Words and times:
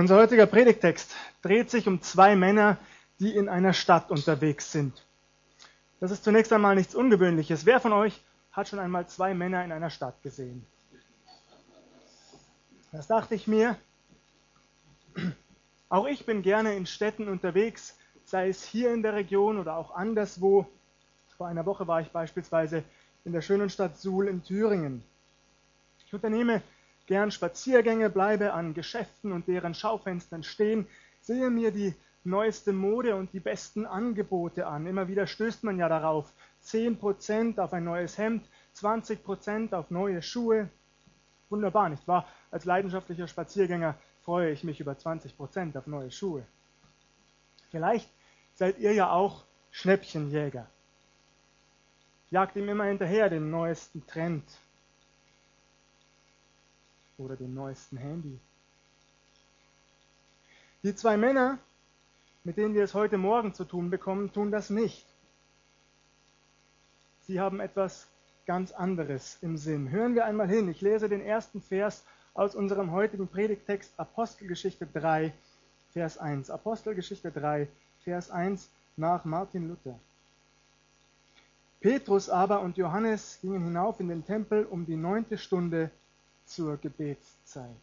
Unser 0.00 0.16
heutiger 0.16 0.46
Predigtext 0.46 1.14
dreht 1.42 1.70
sich 1.70 1.86
um 1.86 2.00
zwei 2.00 2.34
Männer, 2.34 2.78
die 3.18 3.36
in 3.36 3.50
einer 3.50 3.74
Stadt 3.74 4.10
unterwegs 4.10 4.72
sind. 4.72 5.04
Das 6.00 6.10
ist 6.10 6.24
zunächst 6.24 6.50
einmal 6.54 6.74
nichts 6.74 6.94
Ungewöhnliches. 6.94 7.66
Wer 7.66 7.80
von 7.80 7.92
euch 7.92 8.18
hat 8.50 8.66
schon 8.66 8.78
einmal 8.78 9.06
zwei 9.08 9.34
Männer 9.34 9.62
in 9.62 9.72
einer 9.72 9.90
Stadt 9.90 10.22
gesehen? 10.22 10.64
Das 12.92 13.08
dachte 13.08 13.34
ich 13.34 13.46
mir. 13.46 13.76
Auch 15.90 16.06
ich 16.06 16.24
bin 16.24 16.40
gerne 16.40 16.76
in 16.76 16.86
Städten 16.86 17.28
unterwegs, 17.28 17.94
sei 18.24 18.48
es 18.48 18.64
hier 18.64 18.94
in 18.94 19.02
der 19.02 19.12
Region 19.12 19.58
oder 19.58 19.76
auch 19.76 19.94
anderswo. 19.94 20.66
Vor 21.36 21.46
einer 21.46 21.66
Woche 21.66 21.86
war 21.86 22.00
ich 22.00 22.08
beispielsweise 22.08 22.84
in 23.26 23.34
der 23.34 23.42
schönen 23.42 23.68
Stadt 23.68 23.98
Suhl 23.98 24.28
in 24.28 24.42
Thüringen. 24.42 25.04
Ich 26.06 26.14
unternehme 26.14 26.62
gern 27.10 27.32
Spaziergänge, 27.32 28.08
bleibe 28.08 28.52
an 28.52 28.72
Geschäften 28.72 29.32
und 29.32 29.48
deren 29.48 29.74
Schaufenstern 29.74 30.44
stehen, 30.44 30.86
sehe 31.20 31.50
mir 31.50 31.72
die 31.72 31.92
neueste 32.22 32.72
Mode 32.72 33.16
und 33.16 33.32
die 33.32 33.40
besten 33.40 33.84
Angebote 33.84 34.68
an. 34.68 34.86
Immer 34.86 35.08
wieder 35.08 35.26
stößt 35.26 35.64
man 35.64 35.76
ja 35.76 35.88
darauf. 35.88 36.32
10% 36.64 37.58
auf 37.58 37.72
ein 37.72 37.82
neues 37.82 38.16
Hemd, 38.16 38.48
20% 38.76 39.74
auf 39.74 39.90
neue 39.90 40.22
Schuhe. 40.22 40.68
Wunderbar, 41.48 41.88
nicht 41.88 42.06
wahr? 42.06 42.28
Als 42.52 42.64
leidenschaftlicher 42.64 43.26
Spaziergänger 43.26 43.96
freue 44.20 44.52
ich 44.52 44.62
mich 44.62 44.78
über 44.78 44.92
20% 44.92 45.76
auf 45.76 45.88
neue 45.88 46.12
Schuhe. 46.12 46.46
Vielleicht 47.72 48.08
seid 48.54 48.78
ihr 48.78 48.92
ja 48.92 49.10
auch 49.10 49.42
Schnäppchenjäger. 49.72 50.70
Jagt 52.30 52.54
ihm 52.54 52.68
immer 52.68 52.84
hinterher 52.84 53.28
dem 53.28 53.50
neuesten 53.50 54.06
Trend, 54.06 54.44
oder 57.20 57.36
dem 57.36 57.54
neuesten 57.54 57.96
Handy. 57.96 58.38
Die 60.82 60.94
zwei 60.94 61.16
Männer, 61.16 61.58
mit 62.42 62.56
denen 62.56 62.74
wir 62.74 62.82
es 62.82 62.94
heute 62.94 63.18
Morgen 63.18 63.52
zu 63.52 63.64
tun 63.64 63.90
bekommen, 63.90 64.32
tun 64.32 64.50
das 64.50 64.70
nicht. 64.70 65.06
Sie 67.26 67.38
haben 67.38 67.60
etwas 67.60 68.08
ganz 68.46 68.72
anderes 68.72 69.38
im 69.42 69.56
Sinn. 69.56 69.90
Hören 69.90 70.14
wir 70.14 70.24
einmal 70.24 70.48
hin. 70.48 70.68
Ich 70.68 70.80
lese 70.80 71.08
den 71.08 71.20
ersten 71.20 71.60
Vers 71.60 72.04
aus 72.34 72.54
unserem 72.54 72.90
heutigen 72.92 73.28
Predigtext 73.28 73.92
Apostelgeschichte 73.98 74.86
3, 74.86 75.32
Vers 75.92 76.16
1. 76.18 76.50
Apostelgeschichte 76.50 77.30
3, 77.30 77.68
Vers 78.02 78.30
1 78.30 78.70
nach 78.96 79.24
Martin 79.24 79.68
Luther. 79.68 79.98
Petrus 81.80 82.28
aber 82.28 82.60
und 82.60 82.76
Johannes 82.76 83.38
gingen 83.40 83.64
hinauf 83.64 84.00
in 84.00 84.08
den 84.08 84.24
Tempel 84.24 84.64
um 84.64 84.86
die 84.86 84.96
neunte 84.96 85.38
Stunde 85.38 85.90
zur 86.50 86.76
Gebetszeit. 86.76 87.76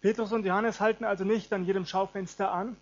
Petrus 0.00 0.32
und 0.32 0.44
Johannes 0.44 0.78
halten 0.80 1.04
also 1.04 1.24
nicht 1.24 1.52
an 1.52 1.64
jedem 1.64 1.86
Schaufenster 1.86 2.52
an. 2.52 2.76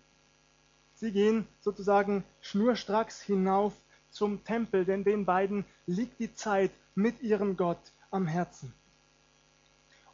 Sie 0.95 1.11
gehen 1.11 1.47
sozusagen 1.61 2.23
schnurstracks 2.41 3.21
hinauf 3.21 3.73
zum 4.11 4.43
Tempel, 4.43 4.85
denn 4.85 5.03
den 5.03 5.25
beiden 5.25 5.65
liegt 5.87 6.19
die 6.19 6.33
Zeit 6.33 6.71
mit 6.93 7.21
ihrem 7.21 7.57
Gott 7.57 7.79
am 8.11 8.27
Herzen. 8.27 8.73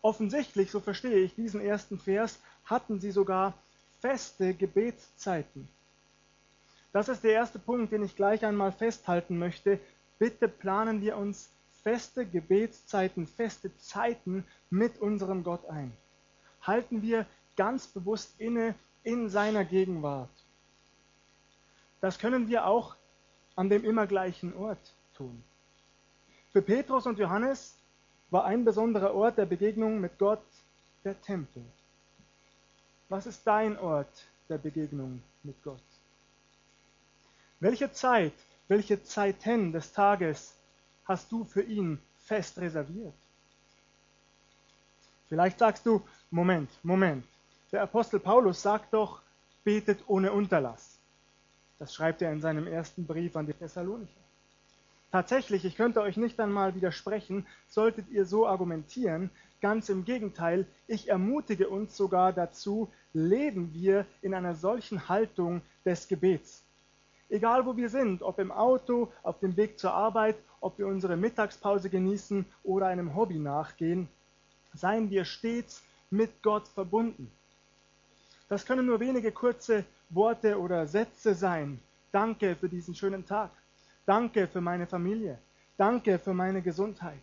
Offensichtlich, 0.02 0.72
so 0.72 0.80
verstehe 0.80 1.20
ich 1.20 1.36
diesen 1.36 1.62
ersten 1.62 2.00
Vers, 2.00 2.40
hatten 2.66 3.00
sie 3.00 3.12
sogar 3.12 3.54
feste 4.00 4.54
Gebetszeiten. 4.54 5.68
Das 6.94 7.10
ist 7.10 7.24
der 7.24 7.34
erste 7.34 7.60
Punkt, 7.60 7.92
den 7.92 8.04
ich 8.04 8.16
gleich 8.16 8.44
einmal 8.46 8.72
festhalten 8.72 9.38
möchte. 9.38 9.80
Bitte 10.18 10.48
planen 10.48 11.02
wir 11.02 11.18
uns 11.18 11.52
feste 11.84 12.26
Gebetszeiten, 12.26 13.28
feste 13.28 13.76
Zeiten 13.78 14.46
mit 14.70 15.00
unserem 15.00 15.44
Gott 15.44 15.66
ein. 15.66 15.92
Halten 16.62 17.02
wir 17.02 17.26
ganz 17.56 17.88
bewusst 17.88 18.40
inne 18.40 18.76
in 19.04 19.30
seiner 19.30 19.66
Gegenwart. 19.66 20.30
Das 22.00 22.20
können 22.20 22.48
wir 22.48 22.66
auch 22.66 22.96
an 23.56 23.70
dem 23.70 23.84
immer 23.84 24.08
gleichen 24.08 24.56
Ort 24.56 24.94
tun. 25.16 25.44
Für 26.52 26.62
Petrus 26.62 27.06
und 27.06 27.18
Johannes 27.20 27.78
war 28.30 28.46
ein 28.46 28.66
besonderer 28.66 29.14
Ort 29.14 29.38
der 29.38 29.46
Begegnung 29.46 30.00
mit 30.00 30.18
Gott 30.18 30.44
der 31.04 31.20
Tempel. 31.22 31.64
Was 33.10 33.26
ist 33.26 33.46
dein 33.46 33.78
Ort 33.78 34.26
der 34.50 34.58
Begegnung 34.58 35.22
mit 35.44 35.62
Gott? 35.64 35.84
Welche 37.60 37.92
Zeit, 37.92 38.34
welche 38.68 39.04
Zeiten 39.04 39.72
des 39.72 39.92
Tages 39.92 40.58
hast 41.06 41.32
du 41.32 41.44
für 41.44 41.62
ihn 41.62 42.00
fest 42.18 42.58
reserviert? 42.58 43.14
Vielleicht 45.30 45.60
sagst 45.60 45.86
du, 45.86 46.02
Moment, 46.30 46.70
Moment. 46.84 47.26
Der 47.72 47.84
Apostel 47.84 48.20
Paulus 48.20 48.62
sagt 48.62 48.94
doch, 48.94 49.22
betet 49.64 50.04
ohne 50.08 50.32
Unterlass. 50.32 51.00
Das 51.80 51.94
schreibt 51.94 52.22
er 52.22 52.32
in 52.32 52.42
seinem 52.42 52.68
ersten 52.68 53.08
Brief 53.08 53.36
an 53.36 53.46
die 53.46 53.54
Thessalonicher. 53.54 54.22
Tatsächlich, 55.12 55.66
ich 55.66 55.76
könnte 55.76 56.02
euch 56.02 56.16
nicht 56.16 56.40
einmal 56.40 56.76
widersprechen, 56.76 57.46
solltet 57.68 58.10
ihr 58.10 58.26
so 58.26 58.48
argumentieren. 58.48 59.30
Ganz 59.62 59.90
im 59.90 60.06
Gegenteil, 60.06 60.66
ich 60.88 61.10
ermutige 61.10 61.70
uns 61.70 61.98
sogar 61.98 62.34
dazu, 62.34 62.92
leben 63.14 63.74
wir 63.74 64.06
in 64.22 64.34
einer 64.34 64.56
solchen 64.56 65.10
Haltung 65.10 65.62
des 65.86 66.08
Gebets. 66.08 66.64
Egal 67.32 67.66
wo 67.66 67.78
wir 67.78 67.90
sind, 67.90 68.22
ob 68.24 68.40
im 68.40 68.52
Auto, 68.52 69.10
auf 69.24 69.40
dem 69.40 69.56
Weg 69.56 69.80
zur 69.80 69.94
Arbeit, 69.94 70.36
ob 70.60 70.78
wir 70.78 70.86
unsere 70.86 71.16
Mittagspause 71.16 71.90
genießen 71.90 72.46
oder 72.62 72.88
einem 72.88 73.16
Hobby 73.16 73.40
nachgehen, 73.40 74.10
seien 74.74 75.10
wir 75.10 75.24
stets 75.24 75.82
mit 76.10 76.44
Gott 76.44 76.68
verbunden. 76.68 77.32
Das 78.50 78.66
können 78.66 78.86
nur 78.86 79.00
wenige 79.00 79.32
kurze 79.32 79.86
Worte 80.10 80.60
oder 80.60 80.86
Sätze 80.88 81.34
sein. 81.34 81.80
Danke 82.12 82.58
für 82.58 82.68
diesen 82.68 82.96
schönen 82.96 83.26
Tag. 83.26 83.52
Danke 84.06 84.46
für 84.46 84.60
meine 84.60 84.86
Familie. 84.86 85.40
Danke 85.78 86.20
für 86.20 86.34
meine 86.34 86.62
Gesundheit. 86.62 87.22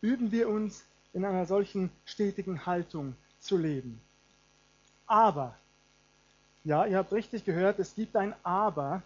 Üben 0.00 0.30
wir 0.30 0.48
uns 0.48 0.84
in 1.12 1.24
einer 1.24 1.46
solchen 1.46 1.90
stetigen 2.04 2.64
Haltung 2.64 3.16
zu 3.40 3.56
leben. 3.56 4.00
Aber 5.08 5.56
ja, 6.64 6.84
ihr 6.86 6.98
habt 6.98 7.12
richtig 7.12 7.44
gehört, 7.44 7.78
es 7.78 7.94
gibt 7.94 8.16
ein 8.16 8.34
Aber. 8.42 9.02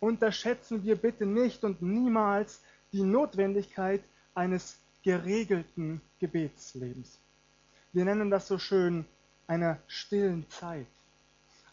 Unterschätzen 0.00 0.84
wir 0.84 0.96
bitte 0.96 1.26
nicht 1.26 1.64
und 1.64 1.82
niemals 1.82 2.62
die 2.92 3.02
Notwendigkeit 3.02 4.02
eines 4.34 4.78
geregelten 5.02 6.00
Gebetslebens. 6.20 7.18
Wir 7.92 8.04
nennen 8.04 8.30
das 8.30 8.46
so 8.46 8.58
schön 8.58 9.04
einer 9.46 9.78
stillen 9.86 10.48
Zeit. 10.50 10.86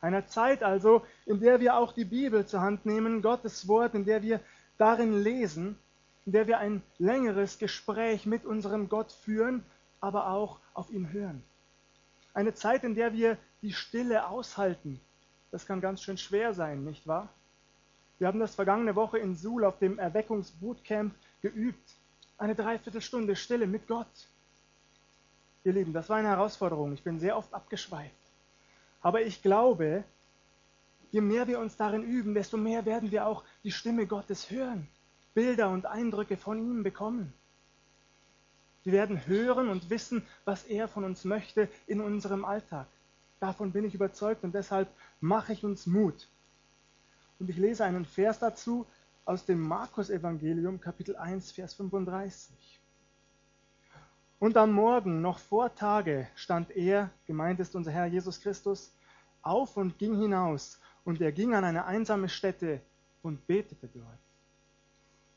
Einer 0.01 0.27
Zeit 0.27 0.63
also, 0.63 1.05
in 1.25 1.39
der 1.39 1.59
wir 1.59 1.75
auch 1.75 1.91
die 1.91 2.05
Bibel 2.05 2.45
zur 2.45 2.61
Hand 2.61 2.85
nehmen, 2.85 3.21
Gottes 3.21 3.67
Wort, 3.67 3.95
in 3.95 4.05
der 4.05 4.21
wir 4.21 4.39
darin 4.77 5.21
lesen, 5.23 5.77
in 6.25 6.31
der 6.31 6.47
wir 6.47 6.59
ein 6.59 6.81
längeres 6.97 7.59
Gespräch 7.59 8.25
mit 8.25 8.45
unserem 8.45 8.89
Gott 8.89 9.11
führen, 9.11 9.63
aber 9.99 10.29
auch 10.29 10.59
auf 10.73 10.91
ihn 10.91 11.11
hören. 11.11 11.43
Eine 12.33 12.53
Zeit, 12.53 12.83
in 12.83 12.95
der 12.95 13.13
wir 13.13 13.37
die 13.61 13.73
Stille 13.73 14.27
aushalten, 14.27 14.99
das 15.55 15.65
kann 15.65 15.79
ganz 15.79 16.01
schön 16.01 16.17
schwer 16.17 16.53
sein, 16.53 16.83
nicht 16.83 17.07
wahr? 17.07 17.29
Wir 18.19 18.27
haben 18.27 18.41
das 18.41 18.55
vergangene 18.55 18.93
Woche 18.93 19.19
in 19.19 19.37
Suhl 19.37 19.63
auf 19.63 19.79
dem 19.79 19.97
Erweckungsbootcamp 19.97 21.15
geübt. 21.41 21.95
Eine 22.37 22.55
Dreiviertelstunde 22.55 23.37
Stille 23.37 23.65
mit 23.65 23.87
Gott. 23.87 24.27
Ihr 25.63 25.71
Lieben, 25.71 25.93
das 25.93 26.09
war 26.09 26.17
eine 26.17 26.27
Herausforderung. 26.27 26.91
Ich 26.91 27.03
bin 27.03 27.21
sehr 27.21 27.37
oft 27.37 27.53
abgeschweift. 27.53 28.11
Aber 28.99 29.21
ich 29.21 29.41
glaube, 29.41 30.03
je 31.11 31.21
mehr 31.21 31.47
wir 31.47 31.59
uns 31.59 31.77
darin 31.77 32.03
üben, 32.03 32.33
desto 32.33 32.57
mehr 32.57 32.85
werden 32.85 33.11
wir 33.11 33.25
auch 33.25 33.45
die 33.63 33.71
Stimme 33.71 34.07
Gottes 34.07 34.51
hören, 34.51 34.89
Bilder 35.35 35.69
und 35.69 35.85
Eindrücke 35.85 36.35
von 36.35 36.57
ihm 36.59 36.83
bekommen. 36.83 37.31
Wir 38.83 38.91
werden 38.91 39.25
hören 39.25 39.69
und 39.69 39.89
wissen, 39.89 40.27
was 40.43 40.65
er 40.65 40.89
von 40.89 41.05
uns 41.05 41.23
möchte 41.23 41.69
in 41.87 42.01
unserem 42.01 42.43
Alltag. 42.43 42.87
Davon 43.39 43.71
bin 43.71 43.85
ich 43.85 43.93
überzeugt 43.93 44.43
und 44.43 44.55
deshalb 44.55 44.89
mache 45.19 45.53
ich 45.53 45.63
uns 45.63 45.85
Mut. 45.85 46.29
Und 47.39 47.49
ich 47.49 47.57
lese 47.57 47.83
einen 47.83 48.05
Vers 48.05 48.39
dazu 48.39 48.85
aus 49.25 49.45
dem 49.45 49.59
Markus-Evangelium, 49.59 50.79
Kapitel 50.79 51.15
1, 51.17 51.51
Vers 51.51 51.73
35. 51.73 52.79
Und 54.39 54.55
am 54.57 54.71
Morgen, 54.71 55.21
noch 55.21 55.39
vor 55.39 55.73
Tage, 55.75 56.27
stand 56.35 56.71
er, 56.71 57.09
gemeint 57.25 57.59
ist 57.59 57.75
unser 57.75 57.91
Herr 57.91 58.05
Jesus 58.05 58.39
Christus, 58.39 58.93
auf 59.41 59.75
und 59.75 59.97
ging 59.97 60.17
hinaus. 60.17 60.79
Und 61.03 61.21
er 61.21 61.31
ging 61.31 61.53
an 61.55 61.63
eine 61.63 61.85
einsame 61.85 62.29
Stätte 62.29 62.81
und 63.21 63.45
betete 63.47 63.87
dort. 63.87 64.19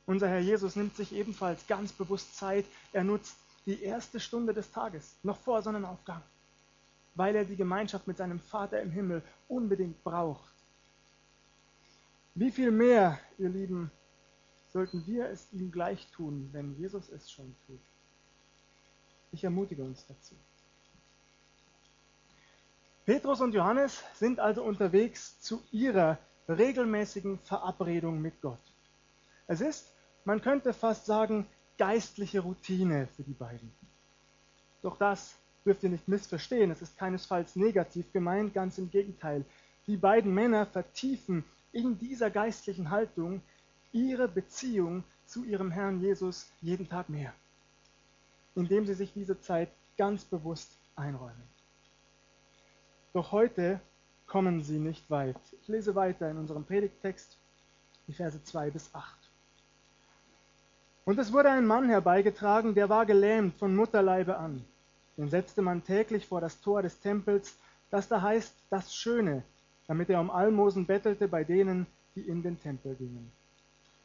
Unser 0.07 0.29
Herr 0.29 0.41
Jesus 0.41 0.77
nimmt 0.77 0.97
sich 0.97 1.13
ebenfalls 1.13 1.67
ganz 1.67 1.93
bewusst 1.93 2.37
Zeit. 2.37 2.65
Er 2.93 3.05
nutzt 3.05 3.37
die 3.67 3.83
erste 3.83 4.21
Stunde 4.21 4.55
des 4.55 4.71
Tages, 4.71 5.17
noch 5.23 5.37
vor 5.39 5.63
Sonnenaufgang 5.63 6.23
weil 7.19 7.35
er 7.35 7.45
die 7.45 7.57
Gemeinschaft 7.57 8.07
mit 8.07 8.17
seinem 8.17 8.39
Vater 8.39 8.81
im 8.81 8.93
Himmel 8.93 9.23
unbedingt 9.49 10.05
braucht. 10.05 10.53
Wie 12.37 12.53
viel 12.53 12.71
mehr, 12.71 13.19
ihr 13.39 13.49
Lieben, 13.49 13.91
sollten 14.69 15.05
wir 15.05 15.29
es 15.29 15.53
ihm 15.53 15.73
gleich 15.73 16.07
tun, 16.13 16.49
wenn 16.53 16.77
Jesus 16.77 17.09
es 17.09 17.29
schon 17.29 17.57
tut? 17.67 17.81
Ich 19.33 19.43
ermutige 19.43 19.83
uns 19.83 20.07
dazu. 20.07 20.37
Petrus 23.05 23.41
und 23.41 23.53
Johannes 23.53 24.05
sind 24.15 24.39
also 24.39 24.63
unterwegs 24.63 25.41
zu 25.41 25.61
ihrer 25.73 26.19
regelmäßigen 26.49 27.41
Verabredung 27.41 28.23
mit 28.23 28.41
Gott. 28.41 28.61
Es 29.49 29.61
ist, 29.61 29.93
man 30.25 30.41
könnte 30.41 30.73
fast 30.73 31.07
sagen, 31.07 31.49
geistliche 31.79 32.41
Routine 32.41 33.09
für 33.09 33.25
die 33.25 33.35
beiden. 33.35 33.73
Doch 34.83 34.97
das 34.97 35.37
dürft 35.65 35.83
ihr 35.83 35.91
nicht 35.91 36.09
missverstehen, 36.09 36.71
es 36.71 36.83
ist 36.83 36.97
keinesfalls 36.97 37.57
negativ 37.57 38.13
gemeint, 38.13 38.55
ganz 38.55 38.79
im 38.79 38.91
Gegenteil. 38.91 39.45
Die 39.87 39.97
beiden 39.97 40.33
Männer 40.33 40.67
vertiefen 40.67 41.45
in 41.73 41.99
dieser 41.99 42.31
geistlichen 42.31 42.91
Haltung 42.91 43.43
ihre 43.93 44.29
Beziehung 44.29 45.05
zu 45.27 45.45
ihrem 45.45 45.71
Herrn 45.71 46.01
Jesus 46.01 46.51
jeden 46.61 46.89
Tag 46.89 47.09
mehr, 47.09 47.33
indem 48.55 48.87
sie 48.87 48.95
sich 48.95 49.13
diese 49.13 49.41
Zeit 49.41 49.71
ganz 49.97 50.25
bewusst 50.25 50.79
einräumen. 50.97 51.49
Doch 53.13 53.33
heute 53.33 53.81
kommen 54.27 54.63
sie 54.63 54.79
nicht 54.79 55.11
weit. 55.11 55.41
Ich 55.63 55.69
lese 55.69 55.95
weiter 55.95 56.31
in 56.31 56.39
unserem 56.39 56.65
Predigttext, 56.65 57.39
die 58.07 58.13
Verse 58.13 58.43
2 58.43 58.71
bis 58.71 58.95
8. 58.95 59.17
Und 61.05 61.19
es 61.19 61.33
wurde 61.33 61.51
ein 61.51 61.67
Mann 61.67 61.89
herbeigetragen, 61.89 62.75
der 62.75 62.91
war 62.91 63.07
gelähmt 63.07 63.57
von 63.57 63.75
Mutterleibe 63.75 64.37
an. 64.37 64.65
Den 65.19 65.29
setzte 65.29 65.63
man 65.63 65.83
täglich 65.83 66.27
vor 66.27 66.41
das 66.41 66.61
Tor 66.61 66.81
des 66.81 67.01
Tempels, 67.01 67.59
das 67.91 68.07
da 68.07 68.23
heißt 68.23 68.55
das 68.71 68.95
Schöne, 68.95 69.43
damit 69.89 70.09
er 70.11 70.21
um 70.21 70.31
Almosen 70.31 70.87
bettelte 70.87 71.27
bei 71.27 71.43
denen, 71.43 71.87
die 72.15 72.21
in 72.21 72.43
den 72.43 72.59
Tempel 72.61 72.95
gingen. 72.95 73.33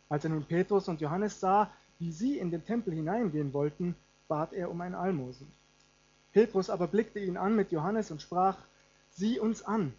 Als 0.10 0.24
er 0.24 0.32
nun 0.32 0.44
Petrus 0.44 0.88
und 0.88 1.02
Johannes 1.02 1.40
sah, 1.40 1.72
wie 2.00 2.12
sie 2.12 2.40
in 2.40 2.50
den 2.50 2.66
Tempel 2.66 2.94
hineingehen 2.96 3.54
wollten, 3.54 3.96
bat 4.28 4.54
er 4.54 4.72
um 4.72 4.82
ein 4.82 4.96
Almosen. 4.96 5.48
Petrus 6.32 6.72
aber 6.72 6.88
blickte 6.88 7.20
ihn 7.20 7.38
an 7.38 7.56
mit 7.56 7.72
Johannes 7.72 8.10
und 8.10 8.22
sprach, 8.22 8.58
sieh 9.12 9.40
uns 9.40 9.62
an. 9.62 9.94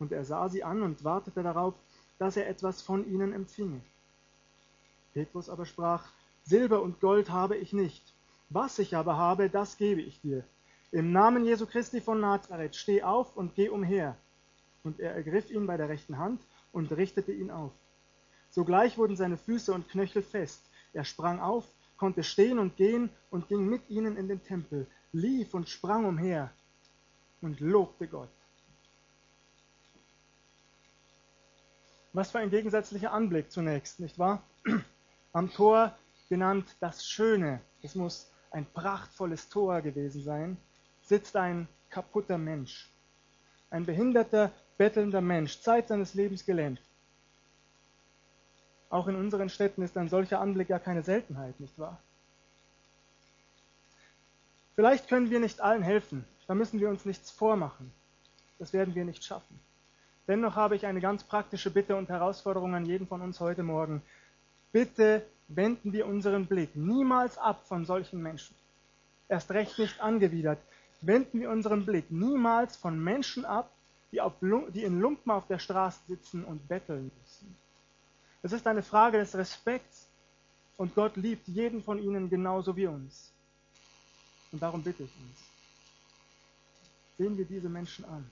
Und 0.00 0.10
er 0.10 0.24
sah 0.24 0.48
sie 0.48 0.64
an 0.64 0.82
und 0.82 1.04
wartete 1.04 1.44
darauf, 1.44 1.74
dass 2.18 2.36
er 2.36 2.48
etwas 2.48 2.82
von 2.82 3.08
ihnen 3.08 3.32
empfinge. 3.32 3.80
Petrus 5.14 5.48
aber 5.48 5.64
sprach, 5.64 6.08
Silber 6.42 6.82
und 6.82 7.00
Gold 7.00 7.30
habe 7.30 7.56
ich 7.56 7.72
nicht. 7.72 8.14
Was 8.50 8.78
ich 8.78 8.96
aber 8.96 9.16
habe, 9.16 9.50
das 9.50 9.76
gebe 9.76 10.00
ich 10.00 10.20
dir. 10.20 10.44
Im 10.90 11.12
Namen 11.12 11.44
Jesu 11.44 11.66
Christi 11.66 12.00
von 12.00 12.20
Nazareth, 12.20 12.74
steh 12.74 13.02
auf 13.02 13.36
und 13.36 13.54
geh 13.54 13.68
umher. 13.68 14.16
Und 14.84 15.00
er 15.00 15.14
ergriff 15.14 15.50
ihn 15.50 15.66
bei 15.66 15.76
der 15.76 15.88
rechten 15.88 16.16
Hand 16.16 16.40
und 16.72 16.90
richtete 16.92 17.32
ihn 17.32 17.50
auf. 17.50 17.72
Sogleich 18.50 18.96
wurden 18.96 19.16
seine 19.16 19.36
Füße 19.36 19.72
und 19.72 19.88
Knöchel 19.90 20.22
fest. 20.22 20.62
Er 20.94 21.04
sprang 21.04 21.40
auf, 21.40 21.66
konnte 21.98 22.22
stehen 22.22 22.58
und 22.58 22.76
gehen 22.76 23.10
und 23.30 23.48
ging 23.48 23.68
mit 23.68 23.90
ihnen 23.90 24.16
in 24.16 24.28
den 24.28 24.42
Tempel, 24.42 24.86
lief 25.12 25.52
und 25.52 25.68
sprang 25.68 26.06
umher 26.06 26.50
und 27.42 27.60
lobte 27.60 28.08
Gott. 28.08 28.30
Was 32.14 32.30
für 32.30 32.38
ein 32.38 32.50
gegensätzlicher 32.50 33.12
Anblick 33.12 33.52
zunächst, 33.52 34.00
nicht 34.00 34.18
wahr? 34.18 34.42
am 35.32 35.52
Tor 35.52 35.96
genannt 36.30 36.76
das 36.80 37.06
Schöne, 37.06 37.60
es 37.82 37.94
muss 37.94 38.30
ein 38.50 38.66
prachtvolles 38.66 39.48
Tor 39.48 39.80
gewesen 39.82 40.22
sein, 40.22 40.56
sitzt 41.02 41.36
ein 41.36 41.68
kaputter 41.90 42.38
Mensch. 42.38 42.90
Ein 43.70 43.84
behinderter, 43.84 44.50
bettelnder 44.76 45.20
Mensch, 45.20 45.60
Zeit 45.60 45.88
seines 45.88 46.14
Lebens 46.14 46.44
gelähmt. 46.44 46.80
Auch 48.90 49.06
in 49.08 49.16
unseren 49.16 49.50
Städten 49.50 49.82
ist 49.82 49.96
ein 49.96 50.08
solcher 50.08 50.40
Anblick 50.40 50.70
ja 50.70 50.78
keine 50.78 51.02
Seltenheit, 51.02 51.60
nicht 51.60 51.78
wahr? 51.78 52.00
Vielleicht 54.74 55.08
können 55.08 55.30
wir 55.30 55.40
nicht 55.40 55.60
allen 55.60 55.82
helfen, 55.82 56.24
da 56.46 56.54
müssen 56.54 56.80
wir 56.80 56.88
uns 56.88 57.04
nichts 57.04 57.30
vormachen. 57.30 57.92
Das 58.58 58.72
werden 58.72 58.94
wir 58.94 59.04
nicht 59.04 59.24
schaffen. 59.24 59.60
Dennoch 60.26 60.56
habe 60.56 60.76
ich 60.76 60.86
eine 60.86 61.00
ganz 61.00 61.24
praktische 61.24 61.70
Bitte 61.70 61.96
und 61.96 62.08
Herausforderung 62.08 62.74
an 62.74 62.86
jeden 62.86 63.06
von 63.06 63.20
uns 63.20 63.40
heute 63.40 63.62
Morgen. 63.62 64.02
Bitte 64.72 65.26
wenden 65.48 65.92
wir 65.92 66.06
unseren 66.06 66.46
Blick 66.46 66.76
niemals 66.76 67.38
ab 67.38 67.66
von 67.66 67.84
solchen 67.86 68.22
Menschen. 68.22 68.54
Erst 69.28 69.50
recht 69.50 69.78
nicht 69.78 70.00
angewidert. 70.00 70.58
Wenden 71.00 71.40
wir 71.40 71.50
unseren 71.50 71.86
Blick 71.86 72.10
niemals 72.10 72.76
von 72.76 73.02
Menschen 73.02 73.44
ab, 73.44 73.70
die, 74.12 74.20
auf, 74.20 74.34
die 74.40 74.84
in 74.84 75.00
Lumpen 75.00 75.30
auf 75.30 75.46
der 75.46 75.58
Straße 75.58 76.00
sitzen 76.06 76.44
und 76.44 76.66
betteln 76.68 77.10
müssen. 77.20 77.56
Es 78.42 78.52
ist 78.52 78.66
eine 78.66 78.82
Frage 78.82 79.18
des 79.18 79.34
Respekts 79.34 80.08
und 80.76 80.94
Gott 80.94 81.16
liebt 81.16 81.46
jeden 81.48 81.82
von 81.82 81.98
ihnen 81.98 82.30
genauso 82.30 82.76
wie 82.76 82.86
uns. 82.86 83.32
Und 84.52 84.62
darum 84.62 84.82
bitte 84.82 85.02
ich 85.02 85.10
uns. 85.10 85.38
Sehen 87.18 87.36
wir 87.36 87.44
diese 87.44 87.68
Menschen 87.68 88.04
an. 88.04 88.30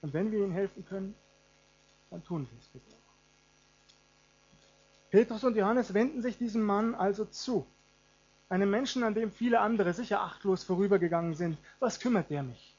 Und 0.00 0.12
wenn 0.12 0.30
wir 0.30 0.38
ihnen 0.38 0.52
helfen 0.52 0.84
können, 0.86 1.14
dann 2.10 2.24
tun 2.24 2.48
wir 2.50 2.58
es 2.58 2.66
bitte. 2.68 3.01
Petrus 5.12 5.44
und 5.44 5.56
Johannes 5.56 5.92
wenden 5.92 6.22
sich 6.22 6.38
diesem 6.38 6.62
Mann 6.62 6.94
also 6.94 7.26
zu. 7.26 7.66
Einem 8.48 8.70
Menschen, 8.70 9.04
an 9.04 9.14
dem 9.14 9.30
viele 9.30 9.60
andere 9.60 9.92
sicher 9.92 10.22
achtlos 10.22 10.64
vorübergegangen 10.64 11.34
sind. 11.34 11.58
Was 11.80 12.00
kümmert 12.00 12.30
der 12.30 12.42
mich? 12.42 12.74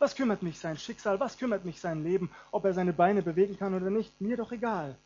Was 0.00 0.16
kümmert 0.16 0.42
mich 0.42 0.58
sein 0.58 0.76
Schicksal? 0.76 1.20
Was 1.20 1.38
kümmert 1.38 1.64
mich 1.64 1.80
sein 1.80 2.02
Leben? 2.02 2.32
Ob 2.50 2.64
er 2.64 2.74
seine 2.74 2.92
Beine 2.92 3.22
bewegen 3.22 3.56
kann 3.56 3.74
oder 3.74 3.90
nicht? 3.90 4.20
Mir 4.20 4.36
doch 4.36 4.50
egal. 4.50 4.96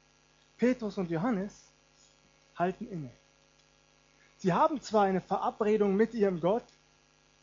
Petrus 0.57 0.97
und 0.97 1.11
Johannes 1.11 1.71
halten 2.57 2.89
inne. 2.89 3.11
Sie 4.39 4.55
haben 4.55 4.81
zwar 4.81 5.05
eine 5.05 5.21
Verabredung 5.21 5.95
mit 5.95 6.15
ihrem 6.15 6.41
Gott, 6.41 6.65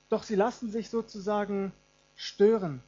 doch 0.09 0.23
sie 0.23 0.35
lassen 0.35 0.71
sich 0.71 0.89
sozusagen 0.89 1.71
stören 2.15 2.81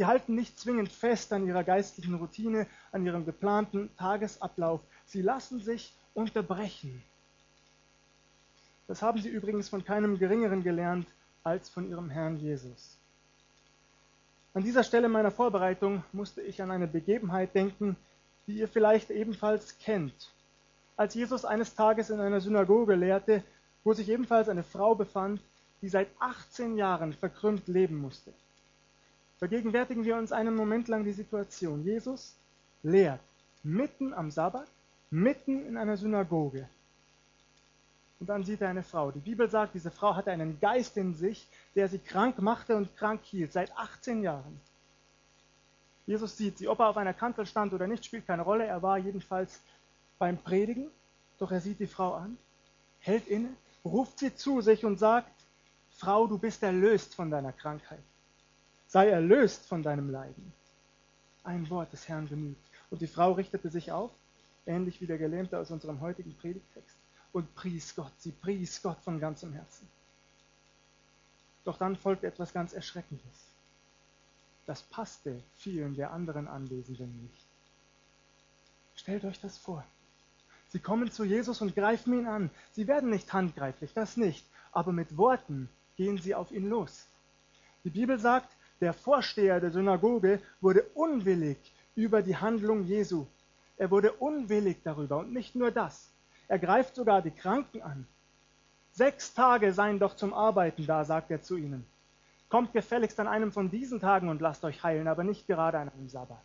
Sie 0.00 0.06
halten 0.06 0.34
nicht 0.34 0.58
zwingend 0.58 0.90
fest 0.90 1.30
an 1.34 1.46
ihrer 1.46 1.62
geistlichen 1.62 2.14
Routine, 2.14 2.66
an 2.90 3.04
ihrem 3.04 3.26
geplanten 3.26 3.94
Tagesablauf. 3.98 4.80
Sie 5.04 5.20
lassen 5.20 5.60
sich 5.60 5.94
unterbrechen. 6.14 7.02
Das 8.88 9.02
haben 9.02 9.20
sie 9.20 9.28
übrigens 9.28 9.68
von 9.68 9.84
keinem 9.84 10.18
Geringeren 10.18 10.62
gelernt 10.62 11.06
als 11.44 11.68
von 11.68 11.86
ihrem 11.86 12.08
Herrn 12.08 12.38
Jesus. 12.38 12.96
An 14.54 14.62
dieser 14.62 14.84
Stelle 14.84 15.10
meiner 15.10 15.30
Vorbereitung 15.30 16.02
musste 16.12 16.40
ich 16.40 16.62
an 16.62 16.70
eine 16.70 16.86
Begebenheit 16.86 17.54
denken, 17.54 17.94
die 18.46 18.54
ihr 18.54 18.68
vielleicht 18.68 19.10
ebenfalls 19.10 19.78
kennt. 19.80 20.32
Als 20.96 21.12
Jesus 21.12 21.44
eines 21.44 21.74
Tages 21.74 22.08
in 22.08 22.20
einer 22.20 22.40
Synagoge 22.40 22.94
lehrte, 22.94 23.44
wo 23.84 23.92
sich 23.92 24.08
ebenfalls 24.08 24.48
eine 24.48 24.62
Frau 24.62 24.94
befand, 24.94 25.42
die 25.82 25.90
seit 25.90 26.08
18 26.20 26.78
Jahren 26.78 27.12
verkrümmt 27.12 27.68
leben 27.68 27.96
musste. 27.96 28.32
Vergegenwärtigen 29.40 30.04
wir 30.04 30.16
uns 30.16 30.32
einen 30.32 30.54
Moment 30.54 30.88
lang 30.88 31.02
die 31.02 31.12
Situation. 31.12 31.82
Jesus 31.82 32.36
lehrt 32.82 33.20
mitten 33.62 34.12
am 34.12 34.30
Sabbat, 34.30 34.68
mitten 35.08 35.66
in 35.66 35.78
einer 35.78 35.96
Synagoge. 35.96 36.68
Und 38.20 38.28
dann 38.28 38.44
sieht 38.44 38.60
er 38.60 38.68
eine 38.68 38.82
Frau. 38.82 39.10
Die 39.10 39.20
Bibel 39.20 39.48
sagt, 39.48 39.74
diese 39.74 39.90
Frau 39.90 40.14
hatte 40.14 40.30
einen 40.30 40.60
Geist 40.60 40.98
in 40.98 41.14
sich, 41.14 41.48
der 41.74 41.88
sie 41.88 41.98
krank 41.98 42.42
machte 42.42 42.76
und 42.76 42.94
krank 42.98 43.22
hielt, 43.24 43.54
seit 43.54 43.74
18 43.78 44.22
Jahren. 44.22 44.60
Jesus 46.06 46.36
sieht 46.36 46.58
sie, 46.58 46.68
ob 46.68 46.80
er 46.80 46.88
auf 46.88 46.98
einer 46.98 47.14
Kanzel 47.14 47.46
stand 47.46 47.72
oder 47.72 47.86
nicht, 47.86 48.04
spielt 48.04 48.26
keine 48.26 48.42
Rolle. 48.42 48.66
Er 48.66 48.82
war 48.82 48.98
jedenfalls 48.98 49.62
beim 50.18 50.36
Predigen, 50.36 50.90
doch 51.38 51.50
er 51.50 51.62
sieht 51.62 51.80
die 51.80 51.86
Frau 51.86 52.12
an, 52.12 52.36
hält 52.98 53.26
inne, 53.26 53.48
ruft 53.86 54.18
sie 54.18 54.36
zu 54.36 54.60
sich 54.60 54.84
und 54.84 54.98
sagt, 54.98 55.32
Frau, 55.92 56.26
du 56.26 56.36
bist 56.36 56.62
erlöst 56.62 57.14
von 57.14 57.30
deiner 57.30 57.54
Krankheit 57.54 58.02
sei 58.90 59.08
erlöst 59.08 59.66
von 59.66 59.84
deinem 59.84 60.10
Leiden. 60.10 60.52
Ein 61.44 61.70
Wort 61.70 61.92
des 61.92 62.08
Herrn 62.08 62.28
genügt. 62.28 62.60
Und 62.90 63.00
die 63.00 63.06
Frau 63.06 63.32
richtete 63.32 63.70
sich 63.70 63.92
auf, 63.92 64.10
ähnlich 64.66 65.00
wie 65.00 65.06
der 65.06 65.16
Gelähmte 65.16 65.60
aus 65.60 65.70
unserem 65.70 66.00
heutigen 66.00 66.36
Predigtext, 66.36 66.98
und 67.30 67.54
pries 67.54 67.94
Gott. 67.94 68.12
Sie 68.18 68.32
pries 68.32 68.82
Gott 68.82 68.98
von 68.98 69.20
ganzem 69.20 69.52
Herzen. 69.52 69.88
Doch 71.62 71.78
dann 71.78 71.94
folgte 71.94 72.26
etwas 72.26 72.52
ganz 72.52 72.72
Erschreckendes. 72.72 73.54
Das 74.66 74.82
passte 74.82 75.40
vielen 75.54 75.94
der 75.94 76.10
anderen 76.10 76.48
Anwesenden 76.48 77.22
nicht. 77.22 77.46
Stellt 78.96 79.24
euch 79.24 79.40
das 79.40 79.56
vor. 79.56 79.84
Sie 80.70 80.80
kommen 80.80 81.12
zu 81.12 81.22
Jesus 81.22 81.60
und 81.62 81.76
greifen 81.76 82.12
ihn 82.12 82.26
an. 82.26 82.50
Sie 82.72 82.88
werden 82.88 83.10
nicht 83.10 83.32
handgreiflich, 83.32 83.92
das 83.94 84.16
nicht, 84.16 84.44
aber 84.72 84.90
mit 84.90 85.16
Worten 85.16 85.68
gehen 85.96 86.18
sie 86.18 86.34
auf 86.34 86.50
ihn 86.50 86.68
los. 86.68 87.06
Die 87.84 87.90
Bibel 87.90 88.18
sagt, 88.18 88.56
der 88.80 88.92
Vorsteher 88.92 89.60
der 89.60 89.70
Synagoge 89.70 90.40
wurde 90.60 90.82
unwillig 90.94 91.58
über 91.94 92.22
die 92.22 92.36
Handlung 92.36 92.84
Jesu. 92.84 93.26
Er 93.76 93.90
wurde 93.90 94.12
unwillig 94.12 94.78
darüber. 94.82 95.18
Und 95.18 95.32
nicht 95.32 95.54
nur 95.54 95.70
das. 95.70 96.10
Er 96.48 96.58
greift 96.58 96.94
sogar 96.94 97.22
die 97.22 97.30
Kranken 97.30 97.82
an. 97.82 98.06
Sechs 98.92 99.34
Tage 99.34 99.72
seien 99.72 99.98
doch 99.98 100.16
zum 100.16 100.34
Arbeiten 100.34 100.86
da, 100.86 101.04
sagt 101.04 101.30
er 101.30 101.42
zu 101.42 101.56
ihnen. 101.56 101.86
Kommt 102.48 102.72
gefälligst 102.72 103.20
an 103.20 103.28
einem 103.28 103.52
von 103.52 103.70
diesen 103.70 104.00
Tagen 104.00 104.28
und 104.28 104.40
lasst 104.40 104.64
euch 104.64 104.82
heilen, 104.82 105.06
aber 105.06 105.22
nicht 105.22 105.46
gerade 105.46 105.78
an 105.78 105.88
einem 105.88 106.08
Sabbat. 106.08 106.42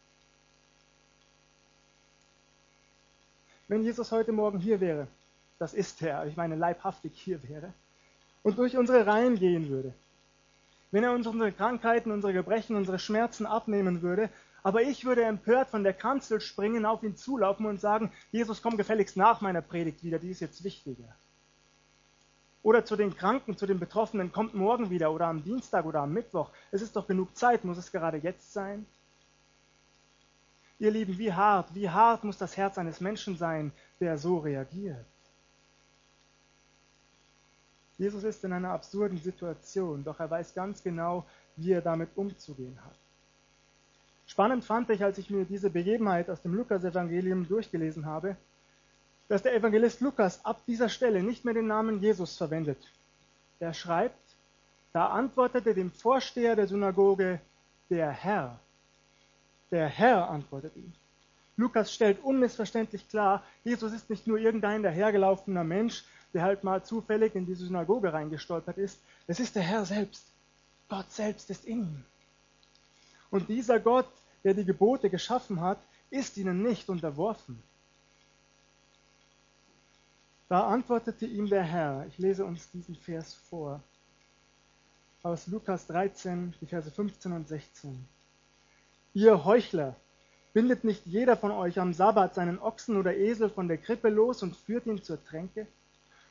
Wenn 3.68 3.84
Jesus 3.84 4.12
heute 4.12 4.32
Morgen 4.32 4.60
hier 4.60 4.80
wäre, 4.80 5.08
das 5.58 5.74
ist 5.74 6.02
er, 6.04 6.28
ich 6.28 6.38
meine 6.38 6.56
leibhaftig 6.56 7.14
hier 7.16 7.42
wäre, 7.50 7.74
und 8.44 8.60
durch 8.60 8.78
unsere 8.78 9.08
Reihen 9.08 9.40
gehen 9.40 9.70
würde, 9.70 9.94
wenn 10.96 11.04
er 11.04 11.12
uns 11.12 11.28
unsere 11.28 11.52
Krankheiten, 11.52 12.10
unsere 12.10 12.32
Gebrechen, 12.32 12.78
unsere 12.78 13.00
Schmerzen 13.00 13.46
abnehmen 13.46 14.02
würde, 14.02 14.30
aber 14.64 14.82
ich 14.82 15.04
würde 15.04 15.26
empört 15.26 15.70
von 15.70 15.84
der 15.84 15.92
Kanzel 15.92 16.40
springen, 16.40 16.86
auf 16.86 17.04
ihn 17.04 17.18
zulaufen 17.18 17.66
und 17.66 17.82
sagen, 17.82 18.14
Jesus, 18.32 18.62
komm 18.62 18.78
gefälligst 18.78 19.18
nach 19.18 19.42
meiner 19.42 19.62
Predigt 19.62 20.06
wieder, 20.06 20.20
die 20.20 20.30
ist 20.30 20.40
jetzt 20.40 20.64
wichtiger. 20.64 21.14
Oder 22.64 22.86
zu 22.86 22.96
den 22.96 23.14
Kranken, 23.14 23.58
zu 23.58 23.66
den 23.66 23.78
Betroffenen, 23.78 24.32
kommt 24.32 24.54
morgen 24.56 24.90
wieder 24.90 25.12
oder 25.12 25.28
am 25.28 25.44
Dienstag 25.44 25.84
oder 25.84 26.00
am 26.00 26.14
Mittwoch. 26.14 26.50
Es 26.72 26.82
ist 26.82 26.96
doch 26.96 27.08
genug 27.08 27.36
Zeit, 27.36 27.66
muss 27.66 27.78
es 27.78 27.92
gerade 27.92 28.16
jetzt 28.20 28.54
sein? 28.54 28.86
Ihr 30.80 30.92
Lieben, 30.92 31.18
wie 31.18 31.34
hart, 31.34 31.76
wie 31.76 31.90
hart 31.90 32.24
muss 32.24 32.38
das 32.38 32.56
Herz 32.56 32.78
eines 32.78 33.02
Menschen 33.02 33.36
sein, 33.36 33.74
der 34.00 34.18
so 34.18 34.38
reagiert? 34.38 35.06
Jesus 37.98 38.24
ist 38.24 38.44
in 38.44 38.54
einer 38.54 38.72
absurden 38.72 39.18
Situation, 39.18 40.04
doch 40.04 40.20
er 40.20 40.30
weiß 40.30 40.54
ganz 40.54 40.84
genau, 40.84 41.26
wie 41.56 41.72
er 41.72 41.82
damit 41.82 42.10
umzugehen 42.16 42.78
hat. 42.84 42.96
Spannend 44.28 44.66
fand 44.66 44.90
ich, 44.90 45.04
als 45.04 45.18
ich 45.18 45.30
mir 45.30 45.46
diese 45.46 45.70
Begebenheit 45.70 46.30
aus 46.30 46.42
dem 46.42 46.56
Lukas-Evangelium 46.56 47.48
durchgelesen 47.48 48.06
habe, 48.06 48.36
dass 49.28 49.44
der 49.44 49.56
Evangelist 49.56 50.02
Lukas 50.02 50.44
ab 50.44 50.62
dieser 50.68 50.90
Stelle 50.90 51.24
nicht 51.24 51.46
mehr 51.46 51.54
den 51.54 51.68
Namen 51.68 52.02
Jesus 52.02 52.38
verwendet. 52.38 52.78
Er 53.60 53.74
schreibt, 53.74 54.20
da 54.94 55.08
antwortete 55.08 55.74
dem 55.74 55.92
Vorsteher 55.92 56.56
der 56.56 56.68
Synagoge 56.68 57.40
der 57.90 58.12
Herr. 58.12 58.60
Der 59.72 59.88
Herr 59.88 60.30
antwortet 60.30 60.76
ihm. 60.76 60.94
Lukas 61.58 61.94
stellt 61.94 62.22
unmissverständlich 62.24 63.08
klar, 63.08 63.44
Jesus 63.64 63.94
ist 63.94 64.10
nicht 64.10 64.28
nur 64.28 64.38
irgendein 64.38 64.84
dahergelaufener 64.84 65.64
Mensch, 65.64 66.04
der 66.36 66.44
halt 66.44 66.66
mal 66.66 66.84
zufällig 66.84 67.34
in 67.34 67.46
die 67.46 67.56
Synagoge 67.56 68.12
reingestolpert 68.12 68.78
ist. 68.78 69.00
Es 69.26 69.40
ist 69.40 69.56
der 69.56 69.64
Herr 69.64 69.86
selbst. 69.86 70.26
Gott 70.90 71.10
selbst 71.10 71.50
ist 71.50 71.66
in 71.66 71.80
ihm. 71.80 72.06
Und 73.32 73.48
dieser 73.48 73.80
Gott, 73.80 74.10
der 74.44 74.54
die 74.54 74.66
Gebote 74.66 75.10
geschaffen 75.10 75.62
hat, 75.62 75.80
ist 76.10 76.38
ihnen 76.38 76.62
nicht 76.62 76.90
unterworfen. 76.90 77.64
Da 80.50 80.68
antwortete 80.68 81.26
ihm 81.26 81.50
der 81.50 81.64
Herr, 81.64 82.06
ich 82.08 82.18
lese 82.18 82.46
uns 82.46 82.70
diesen 82.70 82.96
Vers 82.96 83.34
vor, 83.34 83.82
aus 85.24 85.48
Lukas 85.48 85.88
13, 85.88 86.54
die 86.60 86.68
Verse 86.68 86.92
15 86.92 87.32
und 87.32 87.48
16. 87.48 88.06
Ihr 89.14 89.46
Heuchler, 89.46 89.96
bindet 90.54 90.84
nicht 90.84 91.06
jeder 91.06 91.36
von 91.36 91.52
euch 91.52 91.80
am 91.80 91.94
Sabbat 91.94 92.36
seinen 92.36 92.60
Ochsen 92.60 92.98
oder 92.98 93.16
Esel 93.16 93.50
von 93.50 93.68
der 93.68 93.78
Krippe 93.78 94.10
los 94.10 94.44
und 94.44 94.56
führt 94.56 94.86
ihn 94.86 95.02
zur 95.02 95.24
Tränke? 95.26 95.68